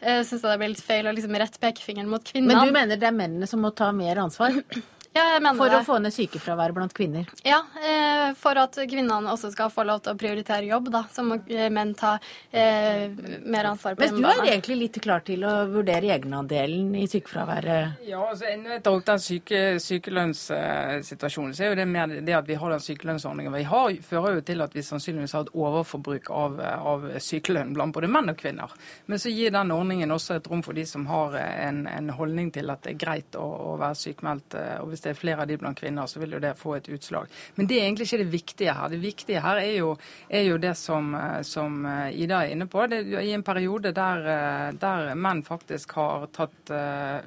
[0.00, 2.54] eh, syns jeg det blir litt feil å liksom rette pekefingeren mot kvinnene.
[2.54, 4.62] Men du mener det er mennene som må ta mer ansvar?
[5.18, 5.80] Ja, jeg mener for det.
[5.82, 7.26] å få ned sykefraværet blant kvinner?
[7.46, 11.24] Ja, eh, for at kvinnene også skal få lov til å prioritere jobb, da, så
[11.26, 12.14] må eh, menn ta
[12.52, 13.08] eh,
[13.44, 18.04] mer ansvar på Mens du er egentlig litt klar til å vurdere egenandelen i sykefraværet?
[18.06, 22.36] Ja, altså, Når jeg tar opp den syke, sykelønnssituasjonen, så er jo det mer det
[22.38, 23.54] at vi har den sykelønnsordningen.
[23.58, 27.94] Vi har, fører jo til at vi sannsynligvis har et overforbruk av, av sykelønn blant
[27.96, 28.72] både menn og kvinner.
[29.06, 32.52] Men så gir den ordningen også et rom for de som har en, en holdning
[32.54, 34.54] til at det er greit å, å være sykemeldt.
[34.58, 36.76] eh, Og hvis det er flere av de blant kvinner, så vil jo det få
[36.76, 37.28] et utslag.
[37.56, 38.92] Men det er egentlig ikke det viktige her.
[38.92, 39.92] Det viktige her er jo,
[40.28, 42.86] er jo det som, eh, som eh, Ida er inne på.
[42.90, 46.70] Det er I en periode der, eh, der menn faktisk har tatt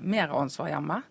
[0.02, 1.02] mer ansvar hjemme.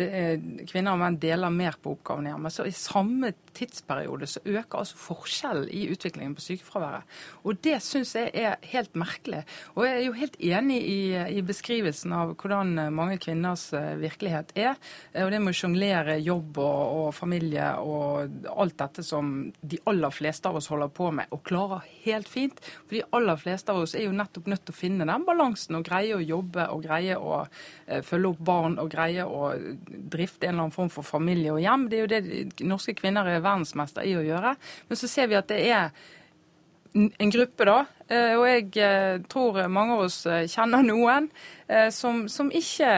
[0.00, 2.50] Er, kvinner og menn deler mer på oppgavene hjemme.
[2.50, 7.06] Så i samme tidsperiode så øker altså forskjellen i utviklingen på sykefraværet.
[7.46, 9.44] Og det syns jeg er helt merkelig.
[9.76, 10.98] Og jeg er jo helt enig i,
[11.38, 14.74] i beskrivelsen av hvordan mange kvinners eh, virkelighet er.
[15.22, 20.14] Og det med å sjonglere jobb og, og familie og alt dette som de aller
[20.14, 22.60] fleste av oss holder på med, og klarer helt fint.
[22.84, 25.78] For de aller fleste av oss er jo nettopp nødt til å finne den balansen
[25.78, 29.54] og greie å jobbe og greie å eh, følge opp barn og greie å
[29.86, 31.88] drifte en eller annen form for familie og hjem.
[31.90, 34.54] Det er jo det norske kvinner er verdensmester i å gjøre.
[34.88, 35.90] Men så ser vi at det er
[36.94, 41.30] en gruppe, da, eh, og jeg eh, tror mange av oss eh, kjenner noen
[41.96, 42.88] som, som ikke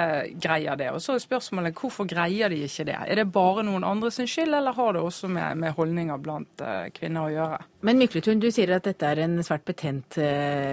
[0.43, 0.89] greier det.
[0.91, 2.97] Og så er spørsmålet hvorfor greier de ikke det?
[2.99, 6.65] Er det bare noen andre sin skyld, eller har det også med, med holdninger blant
[6.97, 7.61] kvinner å gjøre?
[7.87, 10.19] Men Mykletun, du sier at dette er en svært betent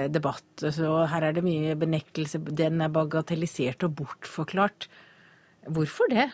[0.10, 0.66] debatt.
[0.66, 2.42] Så her er det mye benektelse.
[2.50, 4.90] Den er bagatellisert og bortforklart.
[5.72, 6.30] Hvorfor det?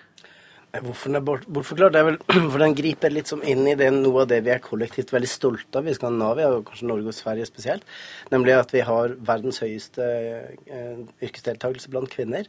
[0.69, 1.47] Hvorfor den er bort?
[1.49, 2.17] Det er vel
[2.53, 5.29] for den griper litt som inn i det, noe av det vi er kollektivt veldig
[5.29, 7.87] stolte av i Skandinavia, og kanskje Norge og Sverige spesielt.
[8.29, 12.45] Nemlig at vi har verdens høyeste eh, yrkesdeltakelse blant kvinner.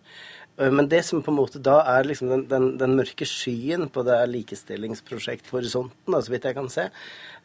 [0.61, 3.89] Eh, Men det som på en måte da er liksom den, den, den mørke skyen
[3.93, 6.89] på det likestillingsprosjekthorisonten, Horisonten, så vidt jeg kan se,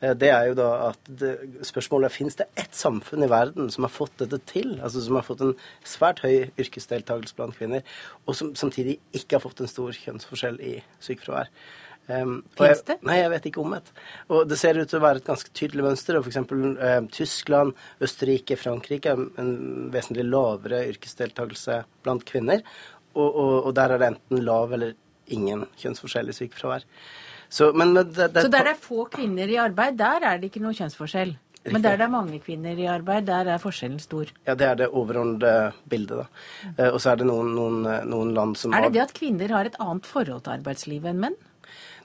[0.01, 1.31] eh, det er jo da at det,
[1.67, 5.19] spørsmålet er finnes det ett samfunn i verden som har fått dette til, altså som
[5.19, 5.55] har fått en
[5.87, 7.87] svært høy yrkesdeltakelse blant kvinner,
[8.25, 11.51] og som samtidig ikke har fått en stor kjønnsforskjell i sykefravær.
[12.05, 12.95] Um, Fins Finnes det?
[13.07, 13.87] Nei, jeg vet ikke om et.
[14.29, 16.19] Og det ser ut til å være et ganske tydelig mønster.
[16.19, 16.37] F.eks.
[16.37, 17.73] Eh, Tyskland,
[18.05, 19.55] Østerrike, Frankrike en
[19.93, 22.61] vesentlig lavere yrkesdeltakelse blant kvinner.
[23.15, 24.93] Og, og, og der er det enten lav eller
[25.31, 26.85] ingen kjønnsforskjell i sykefravær.
[27.49, 30.51] Så, men, det, det, Så der det er få kvinner i arbeid, der er det
[30.51, 31.35] ikke noe kjønnsforskjell.
[31.73, 34.29] Men der det er mange kvinner i arbeid, der er forskjellen stor.
[34.45, 36.25] Ja, det er det overordnede bildet, da.
[36.75, 39.15] Eh, og så er det noen, noen, noen land som har Er det det at
[39.17, 41.39] kvinner har et annet forhold til arbeidslivet enn menn?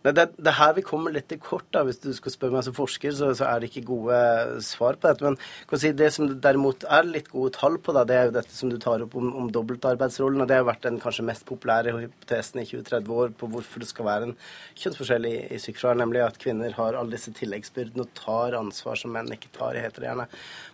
[0.01, 1.67] Nei, det, det er her vi kommer litt til kort.
[1.75, 1.83] da.
[1.85, 4.21] Hvis du skal spørre meg som forsker, så, så er det ikke gode
[4.65, 5.33] svar på dette.
[5.69, 8.57] Men si, det som derimot er litt gode tall på, da, det er jo dette
[8.57, 10.41] som du tar opp om, om dobbeltarbeidsrollen.
[10.41, 13.91] og Det har vært den kanskje mest populære hypotesen i 20-30 år på hvorfor det
[13.91, 14.37] skal være en
[14.81, 19.13] kjønnsforskjell i, i sykefravær, nemlig at kvinner har alle disse tilleggsbyrdene og tar ansvar som
[19.13, 20.29] menn ikke tar, heter det gjerne.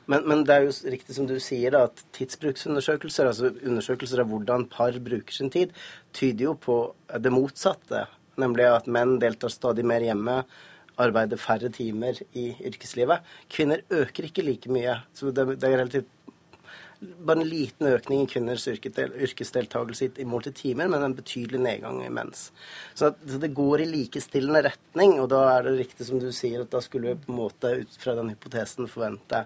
[0.06, 4.30] Men, men det er jo riktig som du sier, da, at tidsbruksundersøkelser, altså undersøkelser av
[4.30, 5.74] hvordan par bruker sin tid,
[6.14, 6.78] tyder jo på
[7.22, 8.06] det motsatte.
[8.36, 10.42] Nemlig at menn deltar stadig mer hjemme,
[10.98, 13.24] arbeider færre timer i yrkeslivet.
[13.52, 15.02] Kvinner øker ikke like mye.
[15.16, 16.12] Så det, det er relativt
[16.96, 21.14] bare en liten økning i kvinners yrkesdel- yrkesdeltakelse i- i mål til timer, men en
[21.14, 22.50] betydelig nedgang i mens.
[22.94, 26.70] Så det går i likestillende retning, og da er det riktig som du sier, at
[26.70, 29.44] da skulle vi på en måte ut fra den hypotesen forvente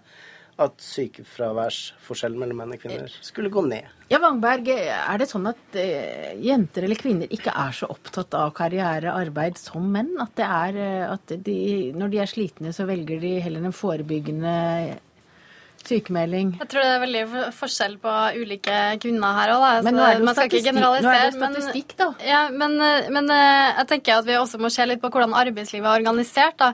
[0.61, 3.89] at sykefraværsforskjellen mellom menn og kvinner skulle gå ned.
[4.11, 8.53] Ja, Wangberg, er det sånn at eh, jenter eller kvinner ikke er så opptatt av
[8.59, 10.17] karriere, arbeid som menn?
[10.23, 11.61] At er eh, at de,
[11.97, 14.57] når de er slitne, så velger de heller den forebyggende
[15.81, 16.53] Sykemelding.
[16.61, 19.65] Jeg tror det er veldig forskjell på ulike kvinner her òg.
[19.87, 22.09] Men nå er det jo statistikk, nå er det statistikk da.
[22.27, 22.77] Ja, men,
[23.11, 26.61] men, jeg tenker at vi også må se litt på hvordan arbeidslivet er organisert.
[26.61, 26.73] da,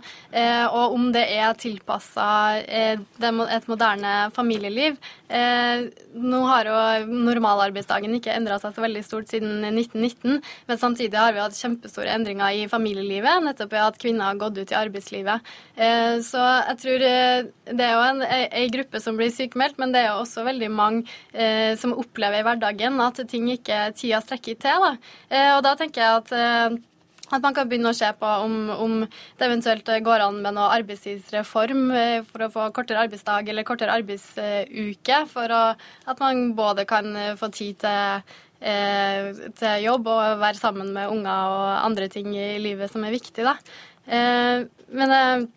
[0.72, 2.26] Og om det er tilpassa
[2.66, 4.98] et moderne familieliv.
[6.16, 6.76] Nå har jo
[7.10, 12.12] normalarbeidsdagen ikke endra seg så veldig stort siden 1919, men samtidig har vi hatt kjempestore
[12.14, 15.56] endringer i familielivet, nettopp ved at kvinner har gått ut i arbeidslivet.
[16.26, 20.02] Så jeg tror det er jo en, en gruppe gruppe som blir sykemeldt, men det
[20.02, 24.56] er jo også veldig mange eh, som opplever i hverdagen at ting ikke tida strekker
[24.56, 24.82] til.
[24.82, 24.96] Da.
[25.30, 26.82] Eh, og da tenker jeg at eh,
[27.26, 30.70] at man kan begynne å se på om, om, det eventuelt går an med noe
[30.76, 35.62] arbeidstidsreform eh, for å få kortere arbeidsdag eller kortere arbeidsuke, for å,
[36.06, 38.30] at man både kan få tid til,
[38.62, 43.16] eh, til jobb og være sammen med unger og andre ting i livet som er
[43.18, 43.42] viktig.
[43.42, 43.58] Da.
[44.06, 44.62] Eh,
[44.94, 45.48] men eh,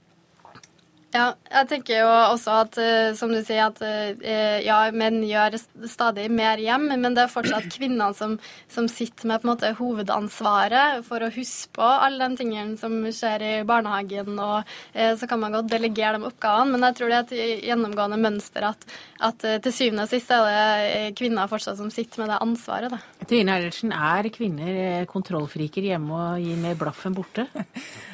[1.09, 5.55] ja, jeg tenker jo også at, uh, som du sier, at uh, ja, menn gjør
[5.89, 8.35] stadig mer hjem, men det er fortsatt kvinnene som,
[8.69, 12.99] som, sitter med på en måte hovedansvaret for å huske på alle de tingene som
[13.09, 17.09] skjer i barnehagen, og uh, så kan man godt delegere de oppgavene, men jeg tror
[17.09, 18.85] det er et gjennomgående mønster at,
[19.25, 22.93] at til syvende og sist er det kvinner fortsatt som sitter med det ansvaret.
[22.93, 23.25] Da.
[23.29, 27.49] Trine Eilertsen, er kvinner kontrollfriker hjemme og gir mer blaff enn borte?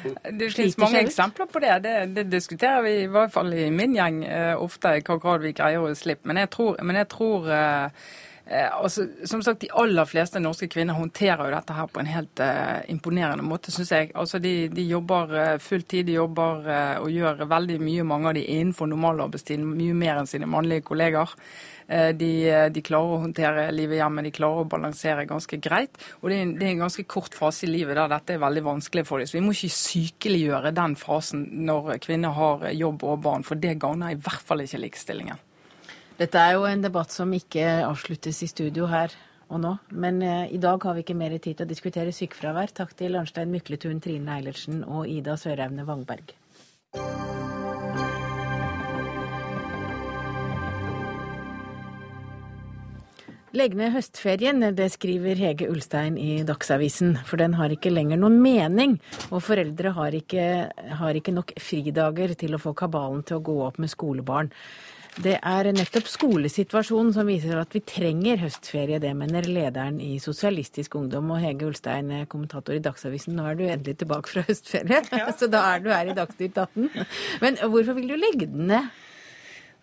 [0.06, 1.72] Det finnes mange eksempler på det.
[1.82, 5.44] Det, det diskuterer vi i hvert fall i min gjeng eh, ofte i hva grad
[5.44, 6.28] vi greier å slippe.
[6.28, 8.06] Men jeg tror, men jeg tror eh,
[8.46, 12.42] altså, som sagt, De aller fleste norske kvinner håndterer jo dette her på en helt
[12.42, 14.12] uh, imponerende måte, syns jeg.
[14.14, 18.38] Altså, de, de jobber uh, fulltid, de jobber uh, og gjør veldig mye, mange av
[18.38, 21.34] de innenfor normalarbeidstiden, mye mer enn sine mannlige kolleger.
[21.88, 25.94] Eh, de, eh, de, klarer å håndtere livet hjemme, de klarer å balansere ganske greit.
[26.20, 28.42] Og det er, en, det er en ganske kort fase i livet der dette er
[28.42, 29.30] veldig vanskelig for dem.
[29.30, 33.76] Så vi må ikke sykeliggjøre den fasen når kvinner har jobb og barn, for det
[33.82, 35.42] gagner i hvert fall ikke likestillingen.
[36.16, 39.12] Dette er jo en debatt som ikke avsluttes i studio her
[39.52, 42.72] og nå, men eh, i dag har vi ikke mer tid til å diskutere sykefravær.
[42.72, 46.32] Takk til Arnstein Mykletun, Trine Eilertsen og Ida Søraune Wangberg.
[53.56, 57.14] Legg ned høstferien, det skriver Hege Ulstein i Dagsavisen.
[57.28, 58.98] For den har ikke lenger noen mening,
[59.28, 60.50] og foreldre har ikke,
[60.96, 64.54] har ikke nok fridager til å få kabalen til å gå opp med skolebarn.
[65.16, 68.98] Det er nettopp skolesituasjonen som viser at vi trenger høstferie.
[69.00, 71.30] Det mener lederen i Sosialistisk Ungdom.
[71.32, 75.00] Og Hege Ulstein, kommentator i Dagsavisen, nå er du endelig tilbake fra høstferie.
[75.08, 75.30] Ja.
[75.40, 76.90] Så da er du her i Dagsnytt 18.
[77.40, 78.92] Men hvorfor vil du legge den ned?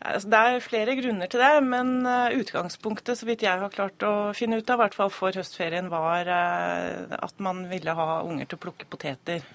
[0.04, 4.04] Altså, det er flere grunner til det, men uh, utgangspunktet, så vidt jeg har klart
[4.04, 8.20] å finne ut av, i hvert fall for høstferien, var uh, at man ville ha
[8.28, 9.48] unger til å plukke poteter.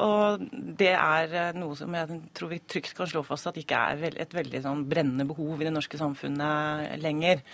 [0.00, 0.42] Og
[0.80, 4.18] det er uh, noe som jeg tror vi trygt kan slå fast at ikke er
[4.24, 7.44] et veldig sånn, brennende behov i det norske samfunnet lenger.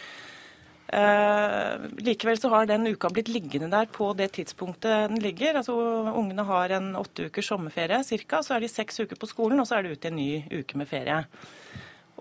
[0.87, 5.59] Eh, likevel så har den uka blitt liggende der på det tidspunktet den ligger.
[5.59, 5.75] Altså
[6.15, 8.43] Ungene har en åtte ukers sommerferie ca.
[8.43, 10.31] Så er de seks uker på skolen, og så er det ut i en ny
[10.61, 11.25] uke med ferie.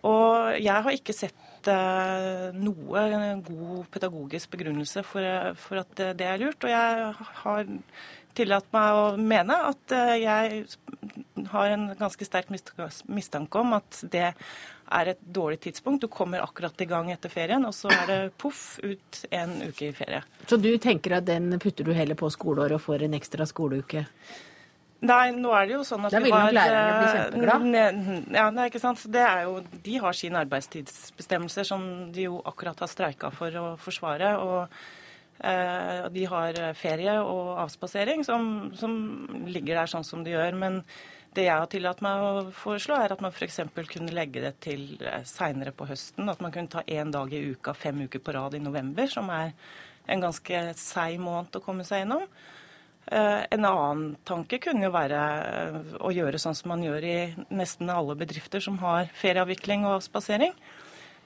[0.06, 3.06] Og jeg har ikke sett eh, noe
[3.46, 6.66] god pedagogisk begrunnelse for, for, at det er lurt.
[6.66, 7.14] Og jeg
[7.44, 7.70] har
[8.36, 10.64] tillatt meg å mene at eh, jeg
[11.52, 14.32] har en ganske sterk mistanke om at det
[14.86, 16.04] er et dårlig tidspunkt.
[16.06, 19.90] Du kommer akkurat i gang etter ferien, og så er det poff ut en uke
[19.90, 20.22] i ferie.
[20.48, 24.06] Så du tenker at den putter du heller på skoleåret og får en ekstra skoleuke?
[25.06, 27.08] Nei, nå er det jo sånn at da vi har Da vil nok lærerne bli
[27.08, 28.38] eh, kjempeglad.
[28.38, 29.02] Ja, nei, ikke sant.
[29.12, 33.66] Det er jo, de har sine arbeidstidsbestemmelser som de jo akkurat har streika for å
[33.82, 34.36] forsvare.
[34.42, 34.78] og
[35.36, 38.94] de har ferie og avspasering som, som
[39.52, 40.56] ligger der sånn som de gjør.
[40.58, 40.80] Men
[41.36, 43.60] det jeg har tillatt meg å foreslå, er at man f.eks.
[43.92, 46.30] kunne legge det til eh, seinere på høsten.
[46.32, 49.30] At man kunne ta én dag i uka fem uker på rad i november, som
[49.34, 49.52] er
[50.12, 52.24] en ganske seig måned å komme seg gjennom.
[53.06, 57.18] Eh, en annen tanke kunne jo være eh, å gjøre sånn som man gjør i
[57.54, 60.56] nesten alle bedrifter som har ferieavvikling og spasering.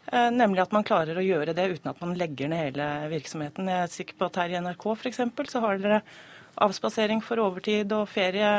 [0.09, 3.69] Nemlig at man klarer å gjøre det uten at man legger ned hele virksomheten.
[3.69, 5.21] Jeg er sikker på at her i NRK f.eks.
[5.51, 6.01] så har dere
[6.59, 8.49] avspasering for overtid og ferie.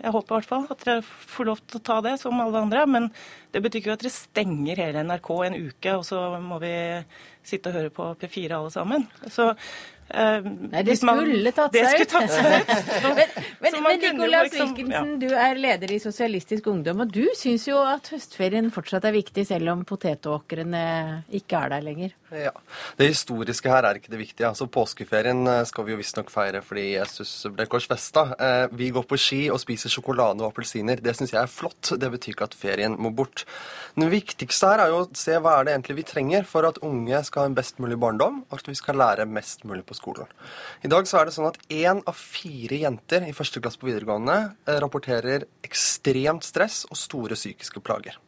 [0.00, 2.62] Jeg håper i hvert fall at dere får lov til å ta det, som alle
[2.64, 2.84] andre.
[2.90, 3.08] Men
[3.54, 6.72] det betyr ikke at dere stenger hele NRK en uke, og så må vi
[7.46, 9.06] sitte og høre på P4 alle sammen.
[9.30, 9.52] Så
[10.10, 12.10] eh, Nei, det man- skulle tatt det seg skulle ut.
[12.10, 12.68] tatt seg ut.
[13.02, 13.28] Så- men
[13.60, 15.28] men, men Nicolas liksom- Wilkinson, ja.
[15.28, 19.46] du er leder i Sosialistisk Ungdom, og du syns jo at høstferien fortsatt er viktig,
[19.46, 22.14] selv om potetåkrene ikke er der lenger.
[22.32, 22.50] Ja.
[22.98, 24.48] Det historiske her er ikke det viktige.
[24.48, 28.24] Altså Påskeferien eh, skal vi jo visstnok feire fordi Jesus ble korsfesta.
[28.38, 31.00] Eh, vi går på ski og spiser sjokolade og appelsiner.
[31.02, 31.92] Det syns jeg er flott.
[31.96, 33.44] Det betyr ikke at ferien må bort.
[33.96, 36.80] Det viktigste her er jo å se hva er det egentlig vi trenger for at
[36.84, 39.95] unge skal ha en best mulig barndom, og at vi skal lære mest mulig på
[39.98, 40.28] skolen.
[40.84, 43.88] I dag så er det sånn at én av fire jenter i første klasse på
[43.90, 44.38] videregående
[44.68, 48.20] eh, rapporterer ekstremt stress og store psykiske plager.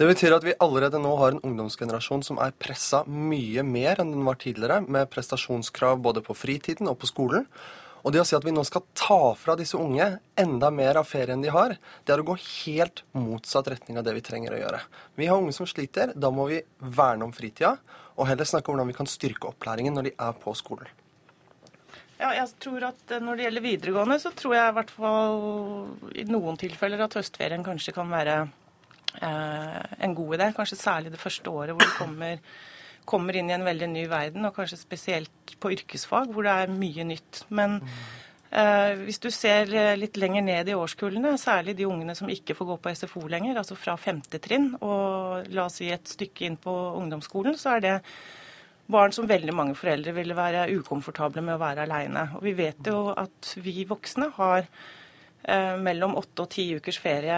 [0.00, 4.14] Det betyr at vi allerede nå har en ungdomsgenerasjon som er pressa mye mer enn
[4.14, 7.44] den var tidligere, med prestasjonskrav både på fritiden og på skolen.
[8.00, 10.06] Og det å si at vi nå skal ta fra disse unge
[10.40, 14.14] enda mer av ferien de har, det er å gå helt motsatt retning av det
[14.16, 14.80] vi trenger å gjøre.
[15.20, 16.14] Vi har unge som sliter.
[16.16, 17.76] Da må vi verne om fritida,
[18.20, 20.90] og heller snakke om hvordan vi kan styrke opplæringen når de er på skolen.
[22.20, 26.10] Ja, jeg tror at eh, Når det gjelder videregående, så tror jeg i hvert fall
[26.20, 28.34] i noen tilfeller at høstferien kanskje kan være
[29.24, 30.50] eh, en god idé.
[30.56, 32.42] Kanskje særlig det første året hvor du kommer,
[33.08, 36.76] kommer inn i en veldig ny verden, og kanskje spesielt på yrkesfag hvor det er
[36.76, 37.46] mye nytt.
[37.48, 38.04] Men eh,
[39.06, 42.68] hvis du ser eh, litt lenger ned i årskullene, særlig de ungene som ikke får
[42.72, 46.58] gå på SFO lenger, altså fra femte trinn, og la oss si et stykke inn
[46.58, 47.96] på ungdomsskolen, så er det
[48.90, 52.26] barn som veldig mange foreldre ville være ukomfortable med å være aleine.
[52.38, 54.80] Og vi vet jo at vi voksne har eh,
[55.80, 57.36] mellom åtte og ti ukers ferie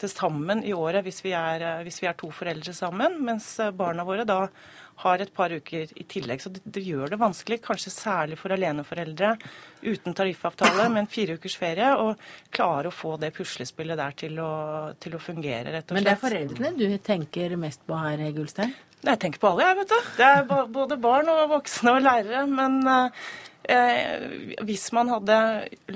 [0.00, 3.52] til sammen i året hvis vi, er, eh, hvis vi er to foreldre sammen, mens
[3.62, 4.48] eh, barna våre da
[5.02, 6.42] har et par uker i tillegg.
[6.42, 9.32] Så det, det gjør det vanskelig, kanskje særlig for aleneforeldre
[9.82, 12.14] uten tariffavtale, med en fire ukers ferie, å
[12.54, 14.50] klare å få det puslespillet der til å,
[15.02, 15.96] til å fungere, rett og slett.
[15.98, 18.74] Men det er foreldrene du tenker mest på her, Gullstein?
[19.04, 20.12] Jeg tenker på alle, jeg, vet du.
[20.16, 22.46] Det er både barn og voksne og lærere.
[22.48, 23.26] Men eh,
[23.64, 25.36] hvis man hadde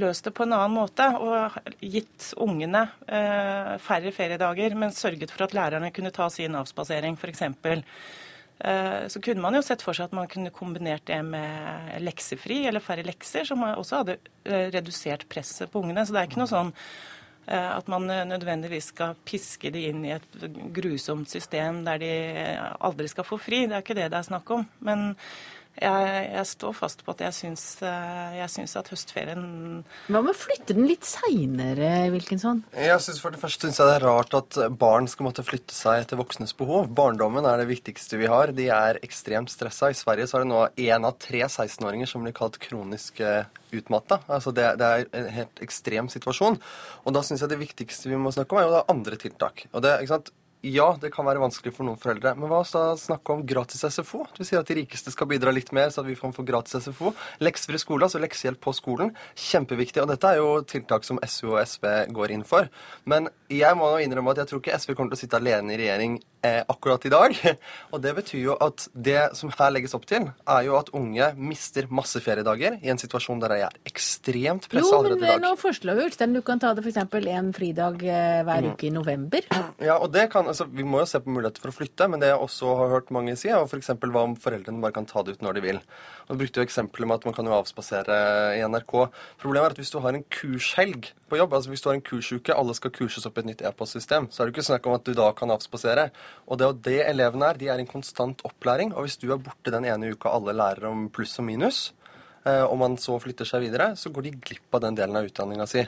[0.00, 5.44] løst det på en annen måte og gitt ungene eh, færre feriedager, men sørget for
[5.44, 10.08] at lærerne kunne ta sin avspasering, f.eks., eh, så kunne man jo sett for seg
[10.08, 14.16] at man kunne kombinert det med leksefri eller færre lekser, som også hadde
[14.48, 16.06] eh, redusert presset på ungene.
[16.06, 20.08] Så det er ikke noe sånn eh, at man eh, nødvendigvis skal piske de inn
[20.08, 20.40] i et
[20.72, 22.16] grusomt system der de
[22.80, 23.66] aldri skal få fri.
[23.68, 24.64] Det er ikke det det er snakk om.
[24.80, 25.10] Men
[25.82, 29.44] jeg, jeg står fast på at jeg syns, eh, jeg syns at høstferien
[30.08, 32.64] Hva med å flytte den litt seinere, Wilkinson?
[32.74, 35.76] Jeg synes For det første syns jeg det er rart at barn skal måtte flytte
[35.76, 36.90] seg etter voksnes behov.
[36.98, 38.52] Barndommen er det viktigste vi har.
[38.56, 39.92] De er ekstremt stressa.
[39.92, 43.46] I Sverige så er det nå én av tre 16-åringer som blir kalt kronisk eh,
[43.74, 44.20] utmatta.
[44.26, 46.58] Altså det, det er en helt ekstrem situasjon.
[47.04, 49.66] Og da syns jeg det viktigste vi må snakke om, er jo da andre tiltak.
[49.72, 50.32] Og det, ikke sant?
[50.66, 54.24] Ja, det kan være vanskelig for noen foreldre, men hva så snakke om gratis SFO?
[54.34, 56.82] Du sier at de rikeste skal bidra litt mer, så at vi kan få gratis
[56.88, 57.12] SFO.
[57.44, 60.02] Leksefri skole, altså leksehjelp på skolen, kjempeviktig.
[60.02, 61.86] Og dette er jo tiltak som SU og SV
[62.16, 62.66] går inn for.
[63.06, 65.78] Men jeg må innrømme at jeg tror ikke SV kommer til å sitte alene i
[65.80, 67.38] regjering eh, akkurat i dag.
[67.94, 71.30] Og det betyr jo at det som her legges opp til, er jo at unge
[71.38, 75.30] mister masse feriedager i en situasjon der de er ekstremt pressa allerede i dag.
[75.32, 77.00] Jo, men nå foreslår vi Ulstein, du kan ta det f.eks.
[77.38, 78.74] en fridag eh, hver Mm.
[78.74, 79.44] uke i november.
[79.80, 82.20] Ja, og det kan, altså, Vi må jo se på muligheter for å flytte, men
[82.20, 83.90] det jeg også har hørt mange si, er f.eks.
[83.94, 85.78] hva om foreldrene bare kan ta det ut når de vil.
[86.26, 88.18] Og Du brukte jo eksempelet med at man kan jo avspasere
[88.58, 88.94] i NRK.
[89.40, 92.04] Problemet er at hvis du har en kurshelg på jobb, altså hvis du har en
[92.10, 94.98] kursuke, alle skal kurses opp i et nytt e-postsystem, så er det ikke snakk om
[94.98, 96.08] at du da kan avspasere.
[96.48, 97.60] Og det jo det elevene er.
[97.60, 98.94] De er en konstant opplæring.
[98.94, 101.92] Og hvis du er borte den ene uka alle lærer om pluss og minus,
[102.44, 105.28] eh, og man så flytter seg videre, så går de glipp av den delen av
[105.28, 105.86] utdanninga si.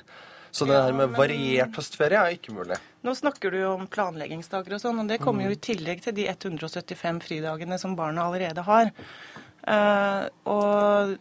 [0.50, 2.78] Så det her med variert høstferie er ikke mulig.
[3.06, 6.16] Nå snakker du jo om planleggingsdager og sånn, og det kommer jo i tillegg til
[6.16, 8.90] de 175 fridagene som barna allerede har.
[9.70, 11.16] Eh, og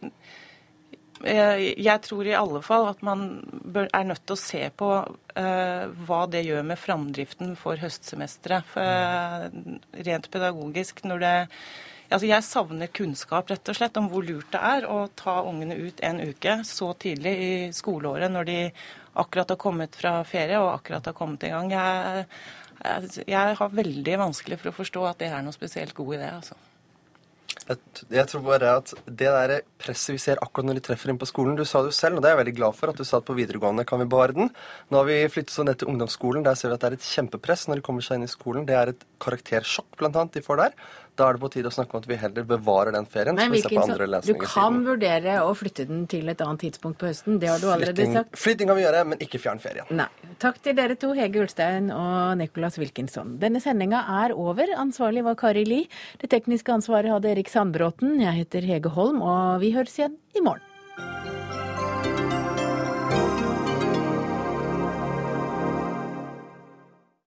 [1.20, 3.26] jeg, tror i alle fall at man
[3.76, 4.88] er nødt til å se på
[5.36, 8.74] eh, hva det gjør med framdriften for høstsemesteret.
[8.80, 9.46] Eh,
[10.08, 11.36] rent pedagogisk når det
[12.10, 15.76] Altså jeg savner kunnskap rett og slett om hvor lurt det er å ta ungene
[15.78, 18.56] ut en uke så tidlig i skoleåret når de
[19.18, 21.70] akkurat har kommet fra ferie og akkurat har kommet i gang.
[21.74, 22.26] Jeg,
[22.80, 26.34] jeg, jeg har veldig vanskelig for å forstå at det er noe spesielt god idé.
[26.40, 26.58] altså.
[27.68, 27.78] Jeg,
[28.10, 31.28] jeg tror bare at det der presset vi ser akkurat når de treffer inn på
[31.28, 33.06] skolen Du sa det jo selv, og det er jeg veldig glad for, at du
[33.06, 34.50] sa at på videregående kan vi bevare den.
[34.90, 36.46] Nå har vi flyttet så ned til ungdomsskolen.
[36.46, 38.66] Der ser vi at det er et kjempepress når de kommer seg inn i skolen.
[38.68, 40.76] Det er et karaktersjokk blant annet de får der.
[41.20, 43.36] Da er det på tide å snakke om at vi heller bevarer den ferien.
[43.36, 47.00] Men så vi ser på du kan vurdere å flytte den til et annet tidspunkt
[47.00, 47.36] på høsten.
[47.42, 48.38] Det har du allerede Flytting, sagt.
[48.40, 49.88] flytting kan vi gjøre, men ikke fjern ferien.
[49.92, 50.08] Nei.
[50.40, 53.36] Takk til dere to, Hege Ulstein og Nicholas Wilkinson.
[53.42, 54.72] Denne sendinga er over.
[54.80, 55.82] Ansvarlig var Kari Li.
[56.22, 58.16] Det tekniske ansvaret hadde Erik Sandbråten.
[58.24, 60.64] Jeg heter Hege Holm, og vi høres igjen i morgen.